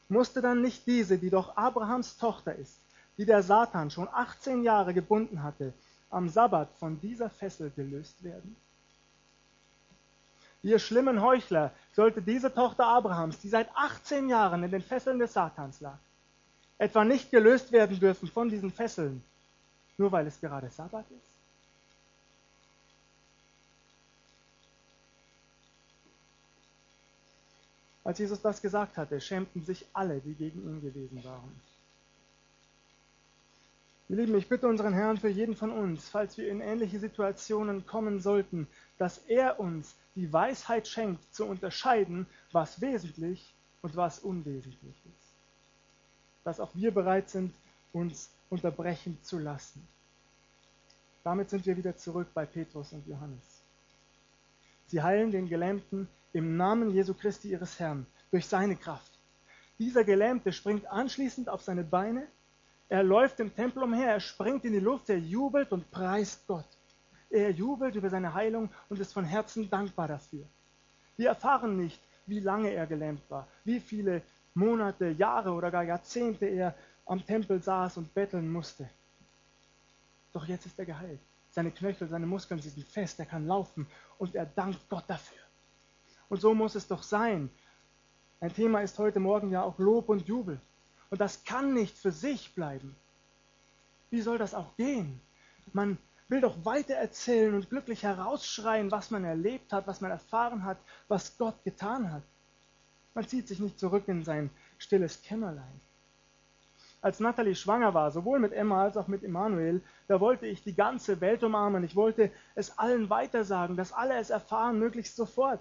Musste 0.08 0.42
dann 0.42 0.60
nicht 0.60 0.86
diese, 0.86 1.18
die 1.18 1.30
doch 1.30 1.56
Abrahams 1.56 2.18
Tochter 2.18 2.54
ist, 2.54 2.78
die 3.16 3.24
der 3.24 3.42
Satan 3.42 3.90
schon 3.90 4.08
18 4.08 4.62
Jahre 4.62 4.92
gebunden 4.92 5.42
hatte, 5.42 5.72
am 6.10 6.28
Sabbat 6.28 6.68
von 6.78 7.00
dieser 7.00 7.30
Fessel 7.30 7.70
gelöst 7.74 8.22
werden? 8.22 8.56
Ihr 10.62 10.78
schlimmen 10.78 11.20
Heuchler, 11.20 11.72
sollte 11.92 12.22
diese 12.22 12.52
Tochter 12.52 12.86
Abrahams, 12.86 13.38
die 13.40 13.48
seit 13.48 13.68
18 13.74 14.28
Jahren 14.28 14.62
in 14.62 14.70
den 14.70 14.82
Fesseln 14.82 15.18
des 15.18 15.34
Satans 15.34 15.80
lag, 15.80 15.98
etwa 16.78 17.04
nicht 17.04 17.30
gelöst 17.30 17.70
werden 17.70 18.00
dürfen 18.00 18.28
von 18.28 18.48
diesen 18.48 18.70
Fesseln, 18.70 19.22
nur 19.98 20.10
weil 20.10 20.26
es 20.26 20.40
gerade 20.40 20.70
Sabbat 20.70 21.04
ist? 21.10 21.33
Als 28.04 28.18
Jesus 28.18 28.42
das 28.42 28.60
gesagt 28.60 28.98
hatte, 28.98 29.20
schämten 29.20 29.64
sich 29.64 29.86
alle, 29.94 30.20
die 30.20 30.34
gegen 30.34 30.62
ihn 30.62 30.82
gewesen 30.82 31.24
waren. 31.24 31.60
Ihr 34.10 34.16
Lieben, 34.16 34.36
ich 34.36 34.48
bitte 34.48 34.68
unseren 34.68 34.92
Herrn 34.92 35.16
für 35.16 35.30
jeden 35.30 35.56
von 35.56 35.70
uns, 35.70 36.10
falls 36.10 36.36
wir 36.36 36.50
in 36.50 36.60
ähnliche 36.60 36.98
Situationen 36.98 37.86
kommen 37.86 38.20
sollten, 38.20 38.68
dass 38.98 39.18
er 39.26 39.58
uns 39.58 39.96
die 40.14 40.30
Weisheit 40.30 40.86
schenkt, 40.86 41.34
zu 41.34 41.46
unterscheiden, 41.46 42.26
was 42.52 42.82
wesentlich 42.82 43.54
und 43.80 43.96
was 43.96 44.18
unwesentlich 44.18 44.94
ist. 45.06 45.34
Dass 46.44 46.60
auch 46.60 46.74
wir 46.74 46.92
bereit 46.92 47.30
sind, 47.30 47.54
uns 47.94 48.30
unterbrechen 48.50 49.16
zu 49.22 49.38
lassen. 49.38 49.88
Damit 51.22 51.48
sind 51.48 51.64
wir 51.64 51.76
wieder 51.78 51.96
zurück 51.96 52.28
bei 52.34 52.44
Petrus 52.44 52.92
und 52.92 53.06
Johannes. 53.06 53.62
Sie 54.88 55.02
heilen 55.02 55.30
den 55.30 55.48
Gelähmten 55.48 56.06
im 56.34 56.58
Namen 56.58 56.90
Jesu 56.90 57.14
Christi 57.14 57.48
ihres 57.48 57.80
Herrn 57.80 58.06
durch 58.30 58.46
seine 58.46 58.76
Kraft. 58.76 59.10
Dieser 59.78 60.04
Gelähmte 60.04 60.52
springt 60.52 60.86
anschließend 60.86 61.48
auf 61.48 61.62
seine 61.62 61.84
Beine 61.84 62.28
er 62.88 63.02
läuft 63.02 63.40
im 63.40 63.54
Tempel 63.54 63.82
umher, 63.82 64.12
er 64.12 64.20
springt 64.20 64.64
in 64.64 64.72
die 64.72 64.78
Luft, 64.78 65.08
er 65.08 65.18
jubelt 65.18 65.72
und 65.72 65.90
preist 65.90 66.46
Gott. 66.46 66.68
Er 67.30 67.50
jubelt 67.50 67.96
über 67.96 68.10
seine 68.10 68.32
Heilung 68.32 68.70
und 68.88 69.00
ist 69.00 69.12
von 69.12 69.24
Herzen 69.24 69.68
dankbar 69.68 70.08
dafür. 70.08 70.46
Wir 71.16 71.28
erfahren 71.28 71.76
nicht, 71.76 72.00
wie 72.26 72.40
lange 72.40 72.70
er 72.70 72.86
gelähmt 72.86 73.22
war, 73.28 73.48
wie 73.64 73.80
viele 73.80 74.22
Monate, 74.54 75.08
Jahre 75.08 75.50
oder 75.50 75.70
gar 75.70 75.82
Jahrzehnte 75.82 76.46
er 76.46 76.74
am 77.06 77.24
Tempel 77.24 77.60
saß 77.60 77.96
und 77.96 78.14
betteln 78.14 78.50
musste. 78.50 78.88
Doch 80.32 80.46
jetzt 80.46 80.66
ist 80.66 80.78
er 80.78 80.86
geheilt. 80.86 81.20
Seine 81.50 81.70
Knöchel, 81.70 82.08
seine 82.08 82.26
Muskeln, 82.26 82.60
sie 82.60 82.68
sind 82.68 82.86
fest, 82.86 83.18
er 83.18 83.26
kann 83.26 83.46
laufen 83.46 83.86
und 84.18 84.34
er 84.34 84.46
dankt 84.46 84.88
Gott 84.88 85.04
dafür. 85.06 85.43
Und 86.28 86.40
so 86.40 86.54
muss 86.54 86.74
es 86.74 86.86
doch 86.86 87.02
sein. 87.02 87.50
Ein 88.40 88.52
Thema 88.52 88.80
ist 88.80 88.98
heute 88.98 89.20
Morgen 89.20 89.50
ja 89.50 89.62
auch 89.62 89.78
Lob 89.78 90.08
und 90.08 90.26
Jubel. 90.26 90.60
Und 91.10 91.20
das 91.20 91.44
kann 91.44 91.74
nicht 91.74 91.96
für 91.96 92.12
sich 92.12 92.54
bleiben. 92.54 92.96
Wie 94.10 94.20
soll 94.20 94.38
das 94.38 94.54
auch 94.54 94.76
gehen? 94.76 95.20
Man 95.72 95.98
will 96.28 96.40
doch 96.40 96.64
weiter 96.64 96.94
erzählen 96.94 97.54
und 97.54 97.70
glücklich 97.70 98.02
herausschreien, 98.02 98.90
was 98.90 99.10
man 99.10 99.24
erlebt 99.24 99.72
hat, 99.72 99.86
was 99.86 100.00
man 100.00 100.10
erfahren 100.10 100.64
hat, 100.64 100.78
was 101.08 101.36
Gott 101.38 101.62
getan 101.64 102.12
hat. 102.12 102.22
Man 103.14 103.26
zieht 103.28 103.48
sich 103.48 103.60
nicht 103.60 103.78
zurück 103.78 104.04
in 104.08 104.24
sein 104.24 104.50
stilles 104.78 105.22
Kämmerlein. 105.22 105.80
Als 107.00 107.20
Natalie 107.20 107.54
schwanger 107.54 107.92
war, 107.92 108.10
sowohl 108.10 108.38
mit 108.38 108.52
Emma 108.52 108.84
als 108.84 108.96
auch 108.96 109.08
mit 109.08 109.22
Emanuel, 109.22 109.82
da 110.08 110.20
wollte 110.20 110.46
ich 110.46 110.62
die 110.62 110.74
ganze 110.74 111.20
Welt 111.20 111.44
umarmen. 111.44 111.84
Ich 111.84 111.94
wollte 111.94 112.30
es 112.54 112.78
allen 112.78 113.10
weitersagen, 113.10 113.76
dass 113.76 113.92
alle 113.92 114.16
es 114.16 114.30
erfahren, 114.30 114.78
möglichst 114.78 115.14
sofort. 115.14 115.60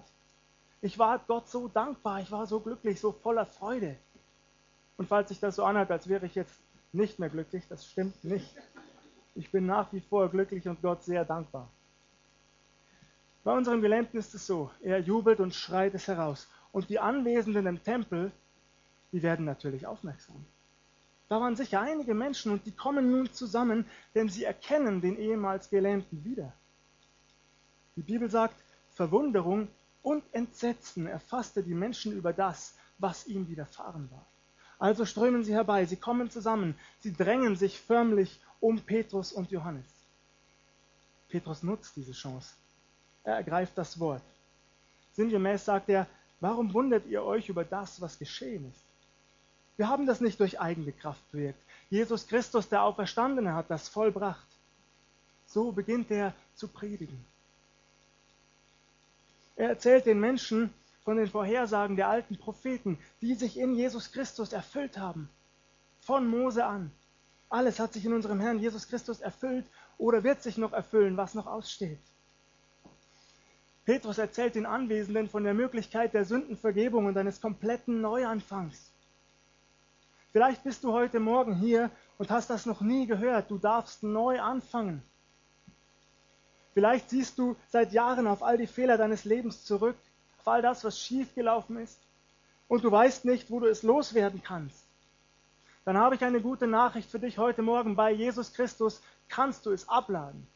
Ich 0.84 0.98
war 0.98 1.18
Gott 1.18 1.48
so 1.48 1.66
dankbar, 1.66 2.20
ich 2.20 2.30
war 2.30 2.46
so 2.46 2.60
glücklich, 2.60 3.00
so 3.00 3.10
voller 3.10 3.46
Freude. 3.46 3.96
Und 4.98 5.08
falls 5.08 5.30
sich 5.30 5.40
das 5.40 5.56
so 5.56 5.64
anhört, 5.64 5.90
als 5.90 6.08
wäre 6.08 6.26
ich 6.26 6.34
jetzt 6.34 6.60
nicht 6.92 7.18
mehr 7.18 7.30
glücklich, 7.30 7.64
das 7.70 7.86
stimmt 7.86 8.22
nicht. 8.22 8.54
Ich 9.34 9.50
bin 9.50 9.64
nach 9.64 9.90
wie 9.94 10.02
vor 10.02 10.28
glücklich 10.28 10.68
und 10.68 10.82
Gott 10.82 11.02
sehr 11.02 11.24
dankbar. 11.24 11.70
Bei 13.44 13.56
unserem 13.56 13.80
Gelähmten 13.80 14.18
ist 14.18 14.34
es 14.34 14.46
so, 14.46 14.70
er 14.82 14.98
jubelt 14.98 15.40
und 15.40 15.54
schreit 15.54 15.94
es 15.94 16.06
heraus. 16.06 16.48
Und 16.70 16.90
die 16.90 16.98
Anwesenden 16.98 17.64
im 17.66 17.82
Tempel, 17.82 18.30
die 19.10 19.22
werden 19.22 19.46
natürlich 19.46 19.86
aufmerksam. 19.86 20.44
Da 21.30 21.40
waren 21.40 21.56
sicher 21.56 21.80
einige 21.80 22.12
Menschen 22.12 22.52
und 22.52 22.66
die 22.66 22.72
kommen 22.72 23.10
nun 23.10 23.32
zusammen, 23.32 23.86
denn 24.14 24.28
sie 24.28 24.44
erkennen 24.44 25.00
den 25.00 25.16
ehemals 25.18 25.70
Gelähmten 25.70 26.22
wieder. 26.26 26.52
Die 27.96 28.02
Bibel 28.02 28.28
sagt, 28.28 28.62
Verwunderung 28.90 29.68
und 30.04 30.22
Entsetzen 30.32 31.06
erfasste 31.06 31.62
die 31.62 31.74
Menschen 31.74 32.12
über 32.12 32.32
das, 32.32 32.74
was 32.98 33.26
ihm 33.26 33.48
widerfahren 33.48 34.08
war. 34.12 34.26
Also 34.78 35.06
strömen 35.06 35.44
sie 35.44 35.54
herbei, 35.54 35.86
sie 35.86 35.96
kommen 35.96 36.30
zusammen, 36.30 36.78
sie 37.00 37.12
drängen 37.12 37.56
sich 37.56 37.80
förmlich 37.80 38.38
um 38.60 38.78
Petrus 38.80 39.32
und 39.32 39.50
Johannes. 39.50 39.86
Petrus 41.30 41.62
nutzt 41.62 41.96
diese 41.96 42.12
Chance. 42.12 42.54
Er 43.24 43.36
ergreift 43.36 43.78
das 43.78 43.98
Wort. 43.98 44.22
Sinngemäß 45.14 45.64
sagt 45.64 45.88
er, 45.88 46.06
warum 46.38 46.74
wundert 46.74 47.06
ihr 47.06 47.22
euch 47.22 47.48
über 47.48 47.64
das, 47.64 48.00
was 48.02 48.18
geschehen 48.18 48.68
ist? 48.68 48.84
Wir 49.76 49.88
haben 49.88 50.06
das 50.06 50.20
nicht 50.20 50.38
durch 50.38 50.60
eigene 50.60 50.92
Kraft 50.92 51.22
bewirkt. 51.32 51.58
Jesus 51.88 52.26
Christus, 52.26 52.68
der 52.68 52.82
Auferstandene, 52.82 53.54
hat 53.54 53.70
das 53.70 53.88
vollbracht. 53.88 54.46
So 55.46 55.72
beginnt 55.72 56.10
er 56.10 56.34
zu 56.54 56.68
predigen. 56.68 57.24
Er 59.56 59.68
erzählt 59.68 60.06
den 60.06 60.20
Menschen, 60.20 60.72
von 61.04 61.16
den 61.18 61.28
Vorhersagen 61.28 61.96
der 61.96 62.08
alten 62.08 62.38
Propheten, 62.38 62.98
die 63.20 63.34
sich 63.34 63.58
in 63.58 63.74
Jesus 63.74 64.10
Christus 64.10 64.52
erfüllt 64.52 64.98
haben. 64.98 65.28
Von 66.00 66.26
Mose 66.26 66.64
an. 66.64 66.90
Alles 67.50 67.78
hat 67.78 67.92
sich 67.92 68.04
in 68.04 68.14
unserem 68.14 68.40
Herrn 68.40 68.58
Jesus 68.58 68.88
Christus 68.88 69.20
erfüllt 69.20 69.66
oder 69.98 70.24
wird 70.24 70.42
sich 70.42 70.56
noch 70.56 70.72
erfüllen, 70.72 71.16
was 71.16 71.34
noch 71.34 71.46
aussteht. 71.46 72.00
Petrus 73.84 74.16
erzählt 74.16 74.54
den 74.54 74.64
Anwesenden 74.64 75.28
von 75.28 75.44
der 75.44 75.52
Möglichkeit 75.52 76.14
der 76.14 76.24
Sündenvergebung 76.24 77.04
und 77.04 77.18
eines 77.18 77.40
kompletten 77.40 78.00
Neuanfangs. 78.00 78.90
Vielleicht 80.32 80.64
bist 80.64 80.82
du 80.84 80.92
heute 80.92 81.20
Morgen 81.20 81.54
hier 81.54 81.90
und 82.16 82.30
hast 82.30 82.48
das 82.48 82.64
noch 82.64 82.80
nie 82.80 83.06
gehört. 83.06 83.50
Du 83.50 83.58
darfst 83.58 84.02
neu 84.02 84.40
anfangen. 84.40 85.02
Vielleicht 86.74 87.10
siehst 87.10 87.38
du 87.38 87.56
seit 87.68 87.92
Jahren 87.92 88.26
auf 88.26 88.42
all 88.42 88.58
die 88.58 88.66
Fehler 88.66 88.98
deines 88.98 89.24
Lebens 89.24 89.64
zurück 89.64 89.96
auf 90.44 90.48
all 90.48 90.60
das, 90.60 90.84
was 90.84 91.00
schiefgelaufen 91.00 91.78
ist 91.78 91.98
und 92.68 92.84
du 92.84 92.92
weißt 92.92 93.24
nicht, 93.24 93.50
wo 93.50 93.60
du 93.60 93.66
es 93.66 93.82
loswerden 93.82 94.42
kannst. 94.42 94.84
dann 95.86 95.96
habe 95.96 96.16
ich 96.16 96.24
eine 96.24 96.42
gute 96.42 96.66
Nachricht 96.66 97.10
für 97.10 97.18
dich 97.18 97.38
heute 97.38 97.62
Morgen. 97.62 97.96
Bei 97.96 98.10
Jesus 98.10 98.52
Christus 98.52 99.00
kannst 99.28 99.64
du 99.64 99.70
es 99.70 99.88
abladen. 99.88 100.46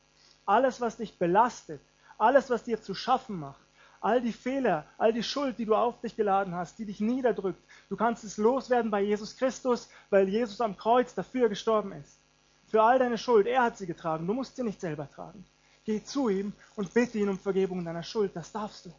Alles, 0.44 0.80
was 0.82 0.98
dich 0.98 1.16
belastet, 1.16 1.80
alles, 2.18 2.50
was 2.50 2.64
dir 2.64 2.82
zu 2.82 2.94
schaffen 2.94 3.38
macht, 3.38 3.60
all 4.00 4.20
die 4.20 4.32
Fehler, 4.32 4.84
all 4.98 5.12
die 5.12 5.22
Schuld, 5.22 5.56
die 5.58 5.64
du 5.64 5.75
auf 5.75 6.00
dich 6.00 6.16
geladen 6.16 6.54
hast, 6.54 6.78
die 6.78 6.84
dich 6.84 7.00
niederdrückt, 7.00 7.62
du 7.88 7.96
kannst 7.96 8.25
es 8.25 8.37
loswerden 8.37 8.90
bei 8.90 9.00
Jesus 9.00 9.37
Christus, 9.37 9.88
weil 10.10 10.28
Jesus 10.28 10.60
am 10.60 10.76
Kreuz 10.76 11.14
dafür 11.14 11.48
gestorben 11.48 11.92
ist. 11.92 12.18
Für 12.66 12.82
all 12.82 12.98
deine 12.98 13.16
Schuld, 13.16 13.46
er 13.46 13.62
hat 13.62 13.78
sie 13.78 13.87
getragen, 13.87 14.26
du 14.26 14.34
musst 14.34 14.56
sie 14.56 14.64
nicht 14.64 14.80
selber 14.80 15.08
tragen. 15.10 15.46
Geh 15.88 16.04
zu 16.04 16.28
ihm 16.28 16.52
und 16.76 16.92
bitte 16.92 17.16
ihn 17.16 17.30
um 17.30 17.38
Vergebung 17.38 17.83
deiner 17.83 18.02
Schuld, 18.02 18.37
das 18.37 18.52
darfst 18.52 18.85
du. 18.85 18.95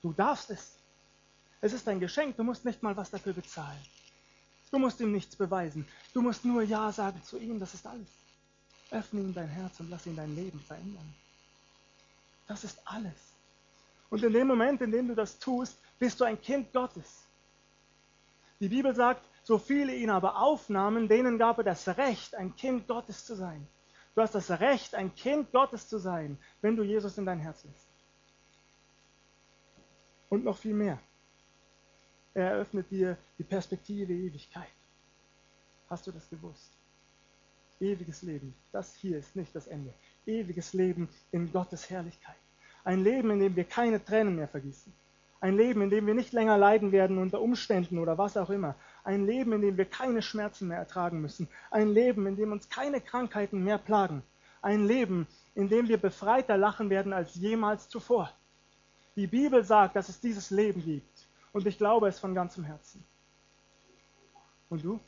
Du 0.00 0.12
darfst 0.12 0.48
es. 0.48 0.76
Es 1.60 1.72
ist 1.72 1.88
ein 1.88 1.98
Geschenk, 1.98 2.36
du 2.36 2.44
musst 2.44 2.64
nicht 2.64 2.84
mal 2.84 2.96
was 2.96 3.10
dafür 3.10 3.32
bezahlen. 3.32 3.82
Du 4.70 4.78
musst 4.78 5.00
ihm 5.00 5.10
nichts 5.10 5.34
beweisen. 5.34 5.88
Du 6.12 6.22
musst 6.22 6.44
nur 6.44 6.62
Ja 6.62 6.92
sagen 6.92 7.20
zu 7.24 7.36
ihm, 7.36 7.58
das 7.58 7.74
ist 7.74 7.84
alles. 7.84 8.06
Öffne 8.92 9.22
ihm 9.22 9.34
dein 9.34 9.48
Herz 9.48 9.80
und 9.80 9.90
lass 9.90 10.06
ihn 10.06 10.14
dein 10.14 10.36
Leben 10.36 10.60
verändern. 10.60 11.16
Das 12.46 12.62
ist 12.62 12.80
alles. 12.84 13.32
Und 14.08 14.22
in 14.22 14.32
dem 14.32 14.46
Moment, 14.46 14.82
in 14.82 14.92
dem 14.92 15.08
du 15.08 15.16
das 15.16 15.40
tust, 15.40 15.76
bist 15.98 16.20
du 16.20 16.24
ein 16.24 16.40
Kind 16.40 16.72
Gottes. 16.72 17.24
Die 18.60 18.68
Bibel 18.68 18.94
sagt, 18.94 19.24
so 19.42 19.58
viele 19.58 19.92
ihn 19.92 20.10
aber 20.10 20.38
aufnahmen, 20.38 21.08
denen 21.08 21.38
gab 21.38 21.58
er 21.58 21.64
das 21.64 21.88
Recht, 21.88 22.36
ein 22.36 22.54
Kind 22.54 22.86
Gottes 22.86 23.26
zu 23.26 23.34
sein. 23.34 23.66
Du 24.14 24.22
hast 24.22 24.34
das 24.34 24.50
Recht, 24.50 24.94
ein 24.94 25.14
Kind 25.14 25.50
Gottes 25.50 25.88
zu 25.88 25.98
sein, 25.98 26.38
wenn 26.60 26.76
du 26.76 26.82
Jesus 26.82 27.18
in 27.18 27.26
dein 27.26 27.40
Herz 27.40 27.64
lässt. 27.64 27.88
Und 30.28 30.44
noch 30.44 30.56
viel 30.56 30.74
mehr. 30.74 31.00
Er 32.32 32.50
eröffnet 32.50 32.90
dir 32.90 33.16
die 33.38 33.44
Perspektive 33.44 34.12
Ewigkeit. 34.12 34.72
Hast 35.88 36.06
du 36.06 36.12
das 36.12 36.28
gewusst? 36.28 36.76
Ewiges 37.80 38.22
Leben. 38.22 38.54
Das 38.72 38.94
hier 38.94 39.18
ist 39.18 39.36
nicht 39.36 39.54
das 39.54 39.66
Ende. 39.66 39.92
Ewiges 40.26 40.72
Leben 40.72 41.08
in 41.32 41.52
Gottes 41.52 41.90
Herrlichkeit. 41.90 42.36
Ein 42.84 43.02
Leben, 43.02 43.30
in 43.30 43.40
dem 43.40 43.56
wir 43.56 43.64
keine 43.64 44.04
Tränen 44.04 44.36
mehr 44.36 44.48
vergießen. 44.48 44.92
Ein 45.40 45.56
Leben, 45.56 45.82
in 45.82 45.90
dem 45.90 46.06
wir 46.06 46.14
nicht 46.14 46.32
länger 46.32 46.56
leiden 46.56 46.92
werden 46.92 47.18
unter 47.18 47.40
Umständen 47.40 47.98
oder 47.98 48.16
was 48.16 48.36
auch 48.36 48.50
immer. 48.50 48.76
Ein 49.04 49.26
Leben, 49.26 49.52
in 49.52 49.60
dem 49.60 49.76
wir 49.76 49.84
keine 49.84 50.22
Schmerzen 50.22 50.68
mehr 50.68 50.78
ertragen 50.78 51.20
müssen. 51.20 51.46
Ein 51.70 51.90
Leben, 51.90 52.26
in 52.26 52.36
dem 52.36 52.52
uns 52.52 52.70
keine 52.70 53.02
Krankheiten 53.02 53.62
mehr 53.62 53.78
plagen. 53.78 54.22
Ein 54.62 54.86
Leben, 54.86 55.26
in 55.54 55.68
dem 55.68 55.88
wir 55.88 55.98
befreiter 55.98 56.56
lachen 56.56 56.88
werden 56.88 57.12
als 57.12 57.34
jemals 57.34 57.88
zuvor. 57.90 58.32
Die 59.14 59.26
Bibel 59.26 59.62
sagt, 59.62 59.94
dass 59.94 60.08
es 60.08 60.20
dieses 60.20 60.50
Leben 60.50 60.82
gibt. 60.82 61.28
Und 61.52 61.66
ich 61.66 61.76
glaube 61.76 62.08
es 62.08 62.18
von 62.18 62.34
ganzem 62.34 62.64
Herzen. 62.64 63.04
Und 64.70 64.82
du? 64.82 64.98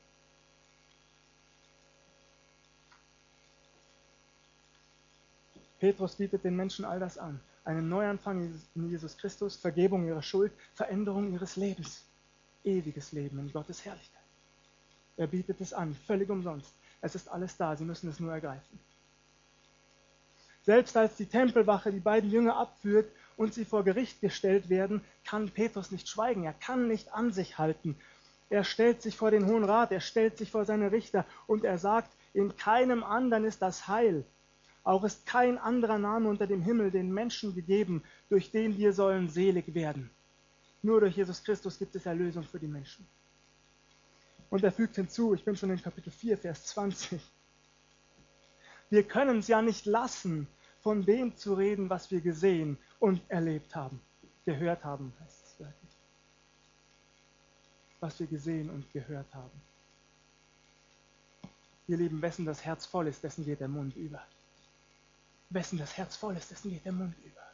Petrus 5.80 6.16
bietet 6.16 6.44
den 6.44 6.54
Menschen 6.54 6.84
all 6.84 7.00
das 7.00 7.16
an. 7.16 7.40
Einen 7.64 7.88
Neuanfang 7.88 8.52
in 8.74 8.90
Jesus 8.90 9.16
Christus, 9.16 9.56
Vergebung 9.56 10.06
ihrer 10.06 10.22
Schuld, 10.22 10.52
Veränderung 10.74 11.32
ihres 11.32 11.56
Lebens, 11.56 12.04
ewiges 12.66 13.12
Leben 13.12 13.38
in 13.38 13.52
Gottes 13.52 13.84
Herrlichkeit. 13.84 14.22
Er 15.16 15.26
bietet 15.26 15.60
es 15.60 15.72
an, 15.72 15.94
völlig 16.06 16.28
umsonst. 16.28 16.74
Es 17.00 17.14
ist 17.14 17.28
alles 17.28 17.56
da, 17.56 17.76
sie 17.76 17.84
müssen 17.84 18.10
es 18.10 18.20
nur 18.20 18.32
ergreifen. 18.32 18.78
Selbst 20.62 20.96
als 20.96 21.16
die 21.16 21.26
Tempelwache 21.26 21.92
die 21.92 22.00
beiden 22.00 22.30
Jünger 22.30 22.56
abführt 22.56 23.10
und 23.36 23.54
sie 23.54 23.64
vor 23.64 23.84
Gericht 23.84 24.20
gestellt 24.20 24.68
werden, 24.68 25.00
kann 25.24 25.48
Petrus 25.48 25.92
nicht 25.92 26.08
schweigen, 26.08 26.44
er 26.44 26.54
kann 26.54 26.88
nicht 26.88 27.14
an 27.14 27.32
sich 27.32 27.56
halten. 27.56 27.96
Er 28.50 28.64
stellt 28.64 29.00
sich 29.00 29.16
vor 29.16 29.30
den 29.30 29.46
Hohen 29.46 29.64
Rat, 29.64 29.92
er 29.92 30.00
stellt 30.00 30.36
sich 30.38 30.50
vor 30.50 30.64
seine 30.64 30.92
Richter 30.92 31.24
und 31.46 31.64
er 31.64 31.78
sagt, 31.78 32.10
in 32.34 32.56
keinem 32.56 33.04
anderen 33.04 33.44
ist 33.44 33.62
das 33.62 33.86
Heil. 33.88 34.24
Auch 34.82 35.04
ist 35.04 35.26
kein 35.26 35.58
anderer 35.58 35.98
Name 35.98 36.28
unter 36.28 36.46
dem 36.46 36.62
Himmel 36.62 36.90
den 36.90 37.12
Menschen 37.12 37.54
gegeben, 37.54 38.02
durch 38.28 38.50
den 38.50 38.76
wir 38.76 38.92
sollen 38.92 39.28
selig 39.28 39.74
werden. 39.74 40.10
Nur 40.86 41.00
durch 41.00 41.16
Jesus 41.16 41.42
Christus 41.42 41.80
gibt 41.80 41.96
es 41.96 42.06
Erlösung 42.06 42.44
für 42.44 42.60
die 42.60 42.68
Menschen. 42.68 43.04
Und 44.50 44.62
er 44.62 44.70
fügt 44.70 44.94
hinzu, 44.94 45.34
ich 45.34 45.44
bin 45.44 45.56
schon 45.56 45.70
in 45.70 45.82
Kapitel 45.82 46.12
4, 46.12 46.38
Vers 46.38 46.66
20. 46.66 47.20
Wir 48.90 49.02
können 49.02 49.40
es 49.40 49.48
ja 49.48 49.60
nicht 49.62 49.84
lassen, 49.86 50.46
von 50.82 51.04
dem 51.04 51.36
zu 51.36 51.54
reden, 51.54 51.90
was 51.90 52.12
wir 52.12 52.20
gesehen 52.20 52.78
und 53.00 53.20
erlebt 53.28 53.74
haben. 53.74 54.00
Gehört 54.44 54.84
haben 54.84 55.12
heißt 55.18 55.46
es 55.46 55.58
wirklich. 55.58 55.96
Was 57.98 58.20
wir 58.20 58.28
gesehen 58.28 58.70
und 58.70 58.88
gehört 58.92 59.34
haben. 59.34 59.60
Ihr 61.88 61.96
Lieben, 61.96 62.22
wessen 62.22 62.46
das 62.46 62.64
Herz 62.64 62.86
voll 62.86 63.08
ist, 63.08 63.24
dessen 63.24 63.44
geht 63.44 63.58
der 63.58 63.66
Mund 63.66 63.96
über. 63.96 64.24
Wessen 65.50 65.78
das 65.78 65.96
Herz 65.96 66.14
voll 66.14 66.36
ist, 66.36 66.52
dessen 66.52 66.70
geht 66.70 66.84
der 66.84 66.92
Mund 66.92 67.16
über. 67.24 67.45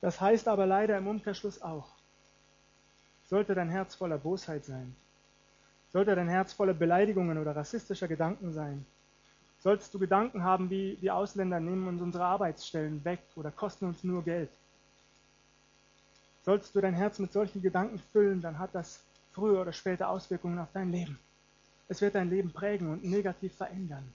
Das 0.00 0.20
heißt 0.20 0.48
aber 0.48 0.66
leider 0.66 0.96
im 0.96 1.06
Umkehrschluss 1.06 1.60
auch, 1.60 1.88
sollte 3.24 3.54
dein 3.54 3.68
Herz 3.68 3.94
voller 3.94 4.18
Bosheit 4.18 4.64
sein, 4.64 4.96
sollte 5.92 6.14
dein 6.14 6.28
Herz 6.28 6.52
voller 6.52 6.74
Beleidigungen 6.74 7.38
oder 7.38 7.54
rassistischer 7.54 8.08
Gedanken 8.08 8.52
sein, 8.52 8.86
solltest 9.58 9.92
du 9.92 9.98
Gedanken 9.98 10.42
haben 10.42 10.70
wie 10.70 10.96
die 10.96 11.10
Ausländer 11.10 11.60
nehmen 11.60 11.86
uns 11.86 12.00
unsere 12.00 12.24
Arbeitsstellen 12.24 13.04
weg 13.04 13.20
oder 13.36 13.50
kosten 13.50 13.86
uns 13.86 14.02
nur 14.02 14.24
Geld. 14.24 14.50
Solltest 16.42 16.74
du 16.74 16.80
dein 16.80 16.94
Herz 16.94 17.18
mit 17.18 17.32
solchen 17.32 17.60
Gedanken 17.60 17.98
füllen, 18.12 18.40
dann 18.40 18.58
hat 18.58 18.74
das 18.74 19.04
früher 19.32 19.60
oder 19.60 19.72
später 19.72 20.08
Auswirkungen 20.08 20.58
auf 20.58 20.72
dein 20.72 20.90
Leben. 20.90 21.18
Es 21.88 22.00
wird 22.00 22.14
dein 22.14 22.30
Leben 22.30 22.52
prägen 22.52 22.90
und 22.90 23.04
negativ 23.04 23.54
verändern. 23.54 24.10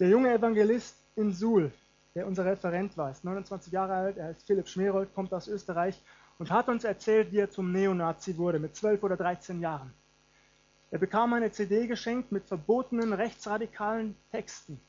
Der 0.00 0.08
junge 0.08 0.32
Evangelist 0.32 0.96
in 1.14 1.32
Suhl, 1.32 1.72
der 2.14 2.26
unser 2.26 2.44
Referent 2.44 2.96
war, 2.96 3.10
ist 3.10 3.24
29 3.24 3.72
Jahre 3.72 3.94
alt, 3.94 4.16
er 4.16 4.26
heißt 4.26 4.46
Philipp 4.46 4.68
Schmerold, 4.68 5.14
kommt 5.14 5.32
aus 5.32 5.48
Österreich 5.48 6.00
und 6.38 6.50
hat 6.50 6.68
uns 6.68 6.84
erzählt, 6.84 7.32
wie 7.32 7.38
er 7.38 7.50
zum 7.50 7.72
Neonazi 7.72 8.36
wurde 8.36 8.58
mit 8.58 8.76
12 8.76 9.02
oder 9.02 9.16
13 9.16 9.60
Jahren. 9.60 9.92
Er 10.90 10.98
bekam 10.98 11.32
eine 11.34 11.50
CD 11.52 11.86
geschenkt 11.86 12.32
mit 12.32 12.46
verbotenen 12.46 13.12
rechtsradikalen 13.12 14.16
Texten, 14.30 14.80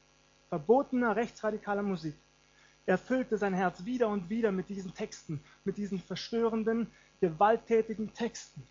verbotener 0.50 1.16
rechtsradikaler 1.16 1.84
Musik. 1.84 2.16
Er 2.86 2.98
füllte 2.98 3.38
sein 3.38 3.54
Herz 3.54 3.84
wieder 3.86 4.08
und 4.08 4.30
wieder 4.30 4.52
mit 4.52 4.70
diesen 4.70 4.94
Texten, 4.94 5.42
mit 5.66 5.78
diesen 5.78 6.00
verstörenden, 6.00 6.88
gewalttätigen 7.20 8.14
Texten. 8.14 8.64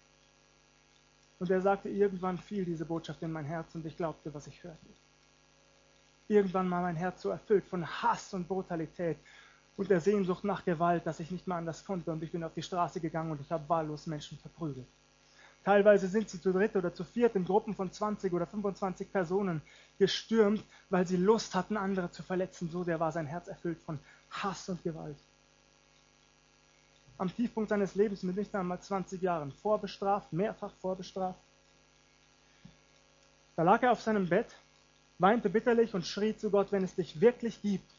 Und 1.38 1.50
er 1.50 1.61
sagte, 1.61 1.88
irgendwann 1.88 2.38
fiel 2.38 2.64
diese 2.64 2.84
Botschaft 2.84 3.22
in 3.22 3.30
mein 3.30 3.44
Herz 3.44 3.74
und 3.74 3.87
ich 3.87 3.96
glaubte, 3.96 4.32
was 4.34 4.46
ich 4.46 4.64
hörte. 4.64 4.87
Irgendwann 6.28 6.70
war 6.70 6.82
mein 6.82 6.96
Herz 6.96 7.22
so 7.22 7.30
erfüllt 7.30 7.64
von 7.66 7.86
Hass 7.86 8.34
und 8.34 8.46
Brutalität 8.46 9.16
und 9.78 9.88
der 9.88 10.00
Sehnsucht 10.00 10.44
nach 10.44 10.64
Gewalt, 10.64 11.06
dass 11.06 11.20
ich 11.20 11.30
nicht 11.30 11.46
mehr 11.46 11.56
anders 11.56 11.84
konnte 11.84 12.12
und 12.12 12.22
ich 12.22 12.32
bin 12.32 12.44
auf 12.44 12.52
die 12.54 12.62
Straße 12.62 13.00
gegangen 13.00 13.30
und 13.30 13.40
ich 13.40 13.50
habe 13.50 13.68
wahllos 13.68 14.06
Menschen 14.06 14.36
verprügelt. 14.38 14.86
Teilweise 15.64 16.08
sind 16.08 16.28
sie 16.28 16.40
zu 16.40 16.52
dritt 16.52 16.76
oder 16.76 16.94
zu 16.94 17.04
viert 17.04 17.34
in 17.36 17.44
Gruppen 17.44 17.74
von 17.74 17.92
20 17.92 18.32
oder 18.32 18.46
25 18.46 19.10
Personen 19.10 19.62
gestürmt, 19.98 20.64
weil 20.90 21.06
sie 21.06 21.16
Lust 21.16 21.54
hatten, 21.54 21.76
andere 21.76 22.10
zu 22.10 22.22
verletzen. 22.22 22.70
So 22.70 22.84
der 22.84 23.00
war 23.00 23.12
sein 23.12 23.26
Herz 23.26 23.48
erfüllt 23.48 23.80
von 23.80 23.98
Hass 24.30 24.68
und 24.68 24.82
Gewalt. 24.82 25.18
Am 27.18 27.34
Tiefpunkt 27.34 27.70
seines 27.70 27.96
Lebens 27.96 28.22
mit 28.22 28.36
nicht 28.36 28.54
einmal 28.54 28.80
20 28.80 29.20
Jahren, 29.20 29.50
vorbestraft, 29.52 30.32
mehrfach 30.32 30.72
vorbestraft. 30.80 31.40
Da 33.56 33.62
lag 33.62 33.82
er 33.82 33.92
auf 33.92 34.00
seinem 34.00 34.28
Bett, 34.28 34.46
weinte 35.18 35.50
bitterlich 35.50 35.94
und 35.94 36.07
schrie 36.07 36.37
zu 36.37 36.50
Gott, 36.50 36.72
wenn 36.72 36.85
es 36.85 36.94
dich 36.94 37.20
wirklich 37.20 37.61
gibt. 37.61 37.90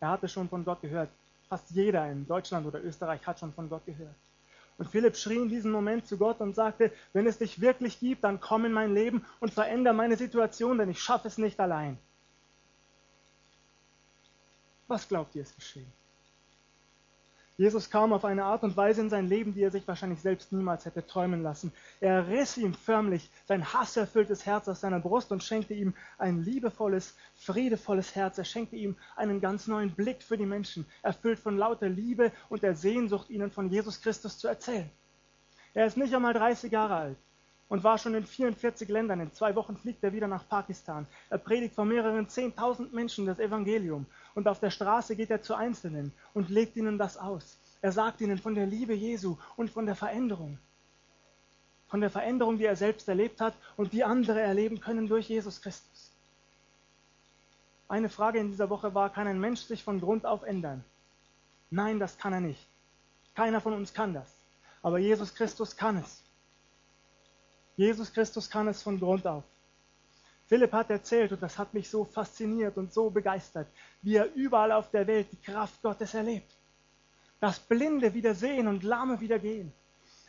Er 0.00 0.10
hatte 0.10 0.28
schon 0.28 0.48
von 0.48 0.64
Gott 0.64 0.80
gehört. 0.80 1.10
Fast 1.48 1.70
jeder 1.70 2.10
in 2.10 2.26
Deutschland 2.26 2.66
oder 2.66 2.82
Österreich 2.82 3.26
hat 3.26 3.38
schon 3.38 3.52
von 3.52 3.68
Gott 3.68 3.84
gehört. 3.86 4.14
Und 4.76 4.88
Philipp 4.88 5.16
schrie 5.16 5.36
in 5.36 5.48
diesem 5.48 5.72
Moment 5.72 6.06
zu 6.06 6.18
Gott 6.18 6.40
und 6.40 6.54
sagte, 6.54 6.92
wenn 7.12 7.26
es 7.26 7.38
dich 7.38 7.60
wirklich 7.60 7.98
gibt, 7.98 8.22
dann 8.22 8.40
komm 8.40 8.64
in 8.64 8.72
mein 8.72 8.94
Leben 8.94 9.24
und 9.40 9.52
verändere 9.52 9.94
meine 9.94 10.16
Situation, 10.16 10.78
denn 10.78 10.90
ich 10.90 11.00
schaffe 11.00 11.26
es 11.26 11.36
nicht 11.36 11.58
allein. 11.58 11.98
Was 14.86 15.08
glaubt 15.08 15.34
ihr 15.34 15.42
ist 15.42 15.56
geschehen? 15.56 15.92
Jesus 17.58 17.90
kam 17.90 18.12
auf 18.12 18.24
eine 18.24 18.44
Art 18.44 18.62
und 18.62 18.76
Weise 18.76 19.00
in 19.00 19.10
sein 19.10 19.26
Leben, 19.26 19.52
die 19.52 19.62
er 19.62 19.72
sich 19.72 19.86
wahrscheinlich 19.88 20.20
selbst 20.20 20.52
niemals 20.52 20.84
hätte 20.84 21.04
träumen 21.04 21.42
lassen. 21.42 21.72
Er 21.98 22.28
riss 22.28 22.56
ihm 22.56 22.72
förmlich 22.72 23.28
sein 23.46 23.72
hasserfülltes 23.72 24.46
Herz 24.46 24.68
aus 24.68 24.80
seiner 24.80 25.00
Brust 25.00 25.32
und 25.32 25.42
schenkte 25.42 25.74
ihm 25.74 25.92
ein 26.18 26.40
liebevolles, 26.44 27.16
friedevolles 27.34 28.14
Herz. 28.14 28.38
Er 28.38 28.44
schenkte 28.44 28.76
ihm 28.76 28.96
einen 29.16 29.40
ganz 29.40 29.66
neuen 29.66 29.90
Blick 29.90 30.22
für 30.22 30.38
die 30.38 30.46
Menschen, 30.46 30.86
erfüllt 31.02 31.40
von 31.40 31.58
lauter 31.58 31.88
Liebe 31.88 32.30
und 32.48 32.62
der 32.62 32.76
Sehnsucht, 32.76 33.28
ihnen 33.28 33.50
von 33.50 33.68
Jesus 33.70 34.00
Christus 34.00 34.38
zu 34.38 34.46
erzählen. 34.46 34.88
Er 35.74 35.86
ist 35.86 35.96
nicht 35.96 36.14
einmal 36.14 36.34
30 36.34 36.70
Jahre 36.70 36.94
alt 36.94 37.18
und 37.68 37.84
war 37.84 37.98
schon 37.98 38.14
in 38.14 38.26
44 38.26 38.88
Ländern. 38.88 39.20
In 39.20 39.32
zwei 39.34 39.54
Wochen 39.54 39.76
fliegt 39.76 40.02
er 40.02 40.12
wieder 40.12 40.26
nach 40.28 40.48
Pakistan. 40.48 41.06
Er 41.30 41.38
predigt 41.38 41.74
vor 41.74 41.84
mehreren 41.84 42.26
10.000 42.26 42.94
Menschen 42.94 43.26
das 43.26 43.38
Evangelium 43.38 44.06
und 44.34 44.48
auf 44.48 44.60
der 44.60 44.70
Straße 44.70 45.16
geht 45.16 45.30
er 45.30 45.42
zu 45.42 45.54
Einzelnen 45.54 46.12
und 46.34 46.50
legt 46.50 46.76
ihnen 46.76 46.98
das 46.98 47.16
aus. 47.16 47.58
Er 47.82 47.92
sagt 47.92 48.20
ihnen 48.20 48.38
von 48.38 48.54
der 48.54 48.66
Liebe 48.66 48.94
Jesu 48.94 49.36
und 49.56 49.70
von 49.70 49.86
der 49.86 49.96
Veränderung. 49.96 50.58
von 51.88 52.00
der 52.02 52.10
Veränderung, 52.10 52.58
die 52.58 52.66
er 52.66 52.76
selbst 52.76 53.08
erlebt 53.08 53.40
hat 53.40 53.54
und 53.76 53.92
die 53.92 54.04
andere 54.04 54.40
erleben 54.40 54.80
können 54.80 55.08
durch 55.08 55.28
Jesus 55.28 55.62
Christus. 55.62 56.12
Eine 57.88 58.10
Frage 58.10 58.38
in 58.38 58.50
dieser 58.50 58.68
Woche 58.68 58.94
war, 58.94 59.10
kann 59.10 59.26
ein 59.26 59.40
Mensch 59.40 59.60
sich 59.62 59.82
von 59.82 59.98
Grund 59.98 60.26
auf 60.26 60.42
ändern? 60.42 60.84
Nein, 61.70 61.98
das 61.98 62.18
kann 62.18 62.34
er 62.34 62.40
nicht. 62.40 62.66
Keiner 63.34 63.60
von 63.60 63.72
uns 63.72 63.94
kann 63.94 64.12
das. 64.12 64.30
Aber 64.82 64.98
Jesus 64.98 65.34
Christus 65.34 65.76
kann 65.76 65.96
es. 65.96 66.22
Jesus 67.78 68.12
Christus 68.12 68.50
kann 68.50 68.66
es 68.66 68.82
von 68.82 68.98
Grund 68.98 69.24
auf. 69.24 69.44
Philipp 70.48 70.72
hat 70.72 70.90
erzählt, 70.90 71.30
und 71.30 71.40
das 71.40 71.58
hat 71.58 71.74
mich 71.74 71.88
so 71.88 72.04
fasziniert 72.04 72.76
und 72.76 72.92
so 72.92 73.08
begeistert, 73.08 73.68
wie 74.02 74.16
er 74.16 74.34
überall 74.34 74.72
auf 74.72 74.90
der 74.90 75.06
Welt 75.06 75.28
die 75.30 75.40
Kraft 75.40 75.80
Gottes 75.80 76.12
erlebt. 76.12 76.52
Dass 77.38 77.60
Blinde 77.60 78.12
wieder 78.14 78.34
sehen 78.34 78.66
und 78.66 78.82
Lahme 78.82 79.20
wieder 79.20 79.38
gehen. 79.38 79.72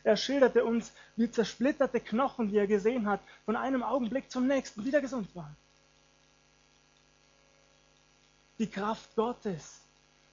Er 0.04 0.16
schilderte 0.16 0.64
uns, 0.64 0.94
wie 1.16 1.32
zersplitterte 1.32 2.00
Knochen, 2.00 2.50
die 2.50 2.58
er 2.58 2.68
gesehen 2.68 3.08
hat, 3.08 3.20
von 3.46 3.56
einem 3.56 3.82
Augenblick 3.82 4.30
zum 4.30 4.46
nächsten 4.46 4.86
wieder 4.86 5.02
gesund 5.02 5.36
waren. 5.36 5.58
Die 8.60 8.68
Kraft 8.68 9.16
Gottes 9.16 9.82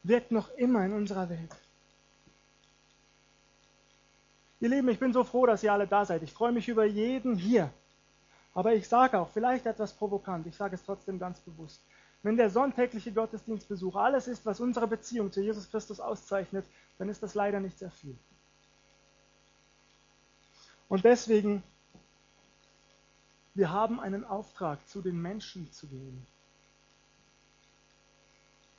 wirkt 0.02 0.32
noch 0.32 0.50
immer 0.58 0.84
in 0.84 0.92
unserer 0.92 1.30
Welt. 1.30 1.56
Ihr 4.58 4.70
Lieben, 4.70 4.88
ich 4.88 4.98
bin 4.98 5.12
so 5.12 5.22
froh, 5.22 5.46
dass 5.46 5.62
ihr 5.62 5.72
alle 5.72 5.86
da 5.86 6.04
seid. 6.04 6.22
Ich 6.22 6.32
freue 6.32 6.52
mich 6.52 6.68
über 6.68 6.84
jeden 6.84 7.36
hier. 7.36 7.70
Aber 8.54 8.74
ich 8.74 8.88
sage 8.88 9.18
auch, 9.18 9.28
vielleicht 9.28 9.66
etwas 9.66 9.92
provokant, 9.92 10.46
ich 10.46 10.56
sage 10.56 10.76
es 10.76 10.82
trotzdem 10.82 11.18
ganz 11.18 11.40
bewusst. 11.40 11.82
Wenn 12.22 12.38
der 12.38 12.48
sonntägliche 12.48 13.12
Gottesdienstbesuch 13.12 13.94
alles 13.96 14.28
ist, 14.28 14.46
was 14.46 14.60
unsere 14.60 14.86
Beziehung 14.86 15.30
zu 15.30 15.42
Jesus 15.42 15.70
Christus 15.70 16.00
auszeichnet, 16.00 16.64
dann 16.98 17.10
ist 17.10 17.22
das 17.22 17.34
leider 17.34 17.60
nicht 17.60 17.78
sehr 17.78 17.90
viel. 17.90 18.16
Und 20.88 21.04
deswegen, 21.04 21.62
wir 23.54 23.70
haben 23.70 24.00
einen 24.00 24.24
Auftrag, 24.24 24.88
zu 24.88 25.02
den 25.02 25.20
Menschen 25.20 25.70
zu 25.70 25.86
gehen. 25.88 26.26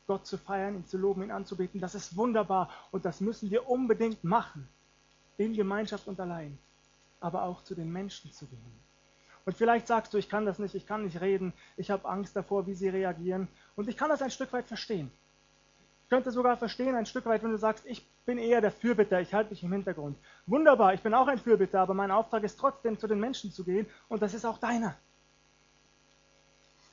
Gott 0.08 0.26
zu 0.26 0.38
feiern, 0.38 0.76
ihn 0.76 0.86
zu 0.88 0.98
loben, 0.98 1.22
ihn 1.22 1.32
anzubeten, 1.32 1.82
das 1.82 1.94
ist 1.94 2.16
wunderbar 2.16 2.70
und 2.92 3.06
das 3.06 3.22
müssen 3.22 3.52
wir 3.52 3.70
unbedingt 3.70 4.24
machen. 4.24 4.68
In 5.38 5.54
Gemeinschaft 5.54 6.08
und 6.08 6.20
allein. 6.20 6.58
Aber 7.20 7.44
auch 7.44 7.64
zu 7.64 7.76
den 7.76 7.92
Menschen 7.92 8.32
zu 8.32 8.46
gehen. 8.48 8.80
Und 9.46 9.56
vielleicht 9.56 9.88
sagst 9.88 10.14
du, 10.14 10.18
ich 10.18 10.28
kann 10.28 10.46
das 10.46 10.60
nicht, 10.60 10.76
ich 10.76 10.86
kann 10.86 11.06
nicht 11.06 11.22
reden, 11.22 11.54
ich 11.78 11.90
habe 11.90 12.08
Angst 12.10 12.36
davor, 12.36 12.68
wie 12.68 12.74
sie 12.74 12.90
reagieren. 12.90 13.48
Und 13.76 13.88
ich 13.88 13.96
kann 13.96 14.10
das 14.10 14.22
ein 14.22 14.30
Stück 14.30 14.52
weit 14.52 14.68
verstehen. 14.68 15.10
Ich 16.04 16.10
könnte 16.10 16.32
sogar 16.32 16.58
verstehen, 16.58 16.96
ein 16.96 17.06
Stück 17.06 17.26
weit, 17.26 17.44
wenn 17.44 17.52
du 17.52 17.58
sagst, 17.58 17.86
ich 17.86 18.06
bin 18.26 18.38
eher 18.38 18.62
der 18.62 18.72
Fürbitter, 18.72 19.22
ich 19.22 19.34
halte 19.34 19.50
mich 19.52 19.64
im 19.64 19.72
Hintergrund. 19.72 20.18
Wunderbar, 20.46 20.94
ich 20.94 21.02
bin 21.02 21.14
auch 21.14 21.28
ein 21.28 21.38
Fürbitter, 21.38 21.80
aber 21.80 21.94
mein 21.94 22.12
Auftrag 22.12 22.44
ist 22.44 22.60
trotzdem, 22.60 22.98
zu 22.98 23.08
den 23.08 23.20
Menschen 23.20 23.52
zu 23.52 23.64
gehen 23.64 23.88
und 24.10 24.22
das 24.22 24.34
ist 24.34 24.46
auch 24.46 24.58
deiner. 24.58 24.96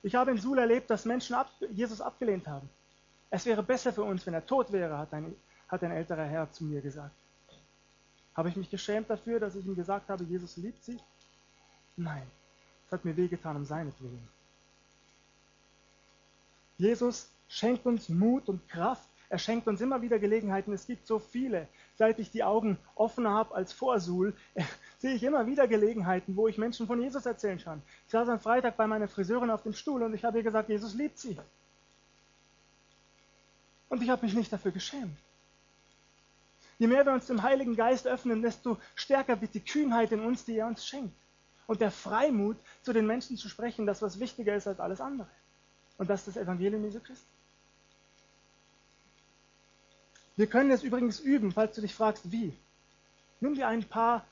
Ich 0.02 0.14
habe 0.14 0.32
in 0.32 0.38
Suhl 0.38 0.58
erlebt, 0.58 0.90
dass 0.90 1.04
Menschen 1.04 1.34
ab, 1.34 1.50
Jesus 1.70 2.00
abgelehnt 2.00 2.46
haben. 2.46 2.68
Es 3.30 3.46
wäre 3.46 3.62
besser 3.62 3.92
für 3.92 4.02
uns, 4.02 4.26
wenn 4.26 4.34
er 4.34 4.46
tot 4.46 4.70
wäre, 4.70 4.98
hat 4.98 5.12
ein, 5.12 5.34
hat 5.68 5.82
ein 5.82 5.90
älterer 5.90 6.24
Herr 6.24 6.50
zu 6.52 6.64
mir 6.64 6.80
gesagt. 6.80 7.14
Habe 8.34 8.48
ich 8.48 8.56
mich 8.56 8.70
geschämt 8.70 9.08
dafür, 9.10 9.38
dass 9.38 9.54
ich 9.54 9.64
ihm 9.64 9.76
gesagt 9.76 10.08
habe, 10.08 10.24
Jesus 10.24 10.56
liebt 10.56 10.82
sie? 10.82 10.98
Nein. 11.96 12.26
Es 12.86 12.92
hat 12.92 13.04
mir 13.04 13.16
wehgetan 13.16 13.56
um 13.56 13.64
seinetwillen. 13.64 14.28
Jesus 16.76 17.30
schenkt 17.48 17.86
uns 17.86 18.08
Mut 18.08 18.48
und 18.48 18.68
Kraft. 18.68 19.08
Er 19.28 19.38
schenkt 19.38 19.68
uns 19.68 19.80
immer 19.80 20.02
wieder 20.02 20.18
Gelegenheiten. 20.18 20.72
Es 20.72 20.86
gibt 20.86 21.06
so 21.06 21.18
viele. 21.18 21.68
Seit 21.94 22.18
ich 22.18 22.30
die 22.30 22.44
Augen 22.44 22.76
offen 22.94 23.26
habe 23.28 23.54
als 23.54 23.72
Vorsul, 23.72 24.34
sehe 24.98 25.14
ich 25.14 25.22
immer 25.22 25.46
wieder 25.46 25.68
Gelegenheiten, 25.68 26.36
wo 26.36 26.48
ich 26.48 26.58
Menschen 26.58 26.86
von 26.86 27.00
Jesus 27.00 27.26
erzählen 27.26 27.58
kann. 27.58 27.82
Ich 28.06 28.12
saß 28.12 28.28
am 28.28 28.40
Freitag 28.40 28.76
bei 28.76 28.86
meiner 28.86 29.08
Friseurin 29.08 29.50
auf 29.50 29.62
dem 29.62 29.72
Stuhl 29.72 30.02
und 30.02 30.14
ich 30.14 30.24
habe 30.24 30.38
ihr 30.38 30.44
gesagt, 30.44 30.68
Jesus 30.68 30.94
liebt 30.94 31.18
sie. 31.18 31.38
Und 33.88 34.02
ich 34.02 34.10
habe 34.10 34.24
mich 34.26 34.34
nicht 34.34 34.52
dafür 34.52 34.72
geschämt. 34.72 35.16
Je 36.78 36.86
mehr 36.86 37.04
wir 37.06 37.12
uns 37.12 37.26
dem 37.26 37.42
Heiligen 37.42 37.76
Geist 37.76 38.06
öffnen, 38.06 38.42
desto 38.42 38.78
stärker 38.94 39.40
wird 39.40 39.54
die 39.54 39.64
Kühnheit 39.64 40.12
in 40.12 40.20
uns, 40.20 40.44
die 40.44 40.58
er 40.58 40.66
uns 40.66 40.86
schenkt 40.86 41.14
und 41.66 41.80
der 41.80 41.90
Freimut, 41.90 42.56
zu 42.82 42.92
den 42.92 43.06
Menschen 43.06 43.36
zu 43.36 43.48
sprechen, 43.48 43.86
das 43.86 44.02
was 44.02 44.20
wichtiger 44.20 44.54
ist 44.54 44.66
als 44.66 44.80
alles 44.80 45.00
andere. 45.00 45.28
Und 45.98 46.10
das 46.10 46.20
ist 46.20 46.36
das 46.36 46.42
Evangelium 46.42 46.84
Jesu 46.84 47.00
Christi. 47.00 47.26
Wir 50.36 50.46
können 50.48 50.72
es 50.72 50.82
übrigens 50.82 51.20
üben, 51.20 51.52
falls 51.52 51.76
du 51.76 51.80
dich 51.80 51.94
fragst, 51.94 52.32
wie. 52.32 52.52
Nimm 53.40 53.54
dir 53.54 53.68
ein 53.68 53.84
paar 53.84 54.26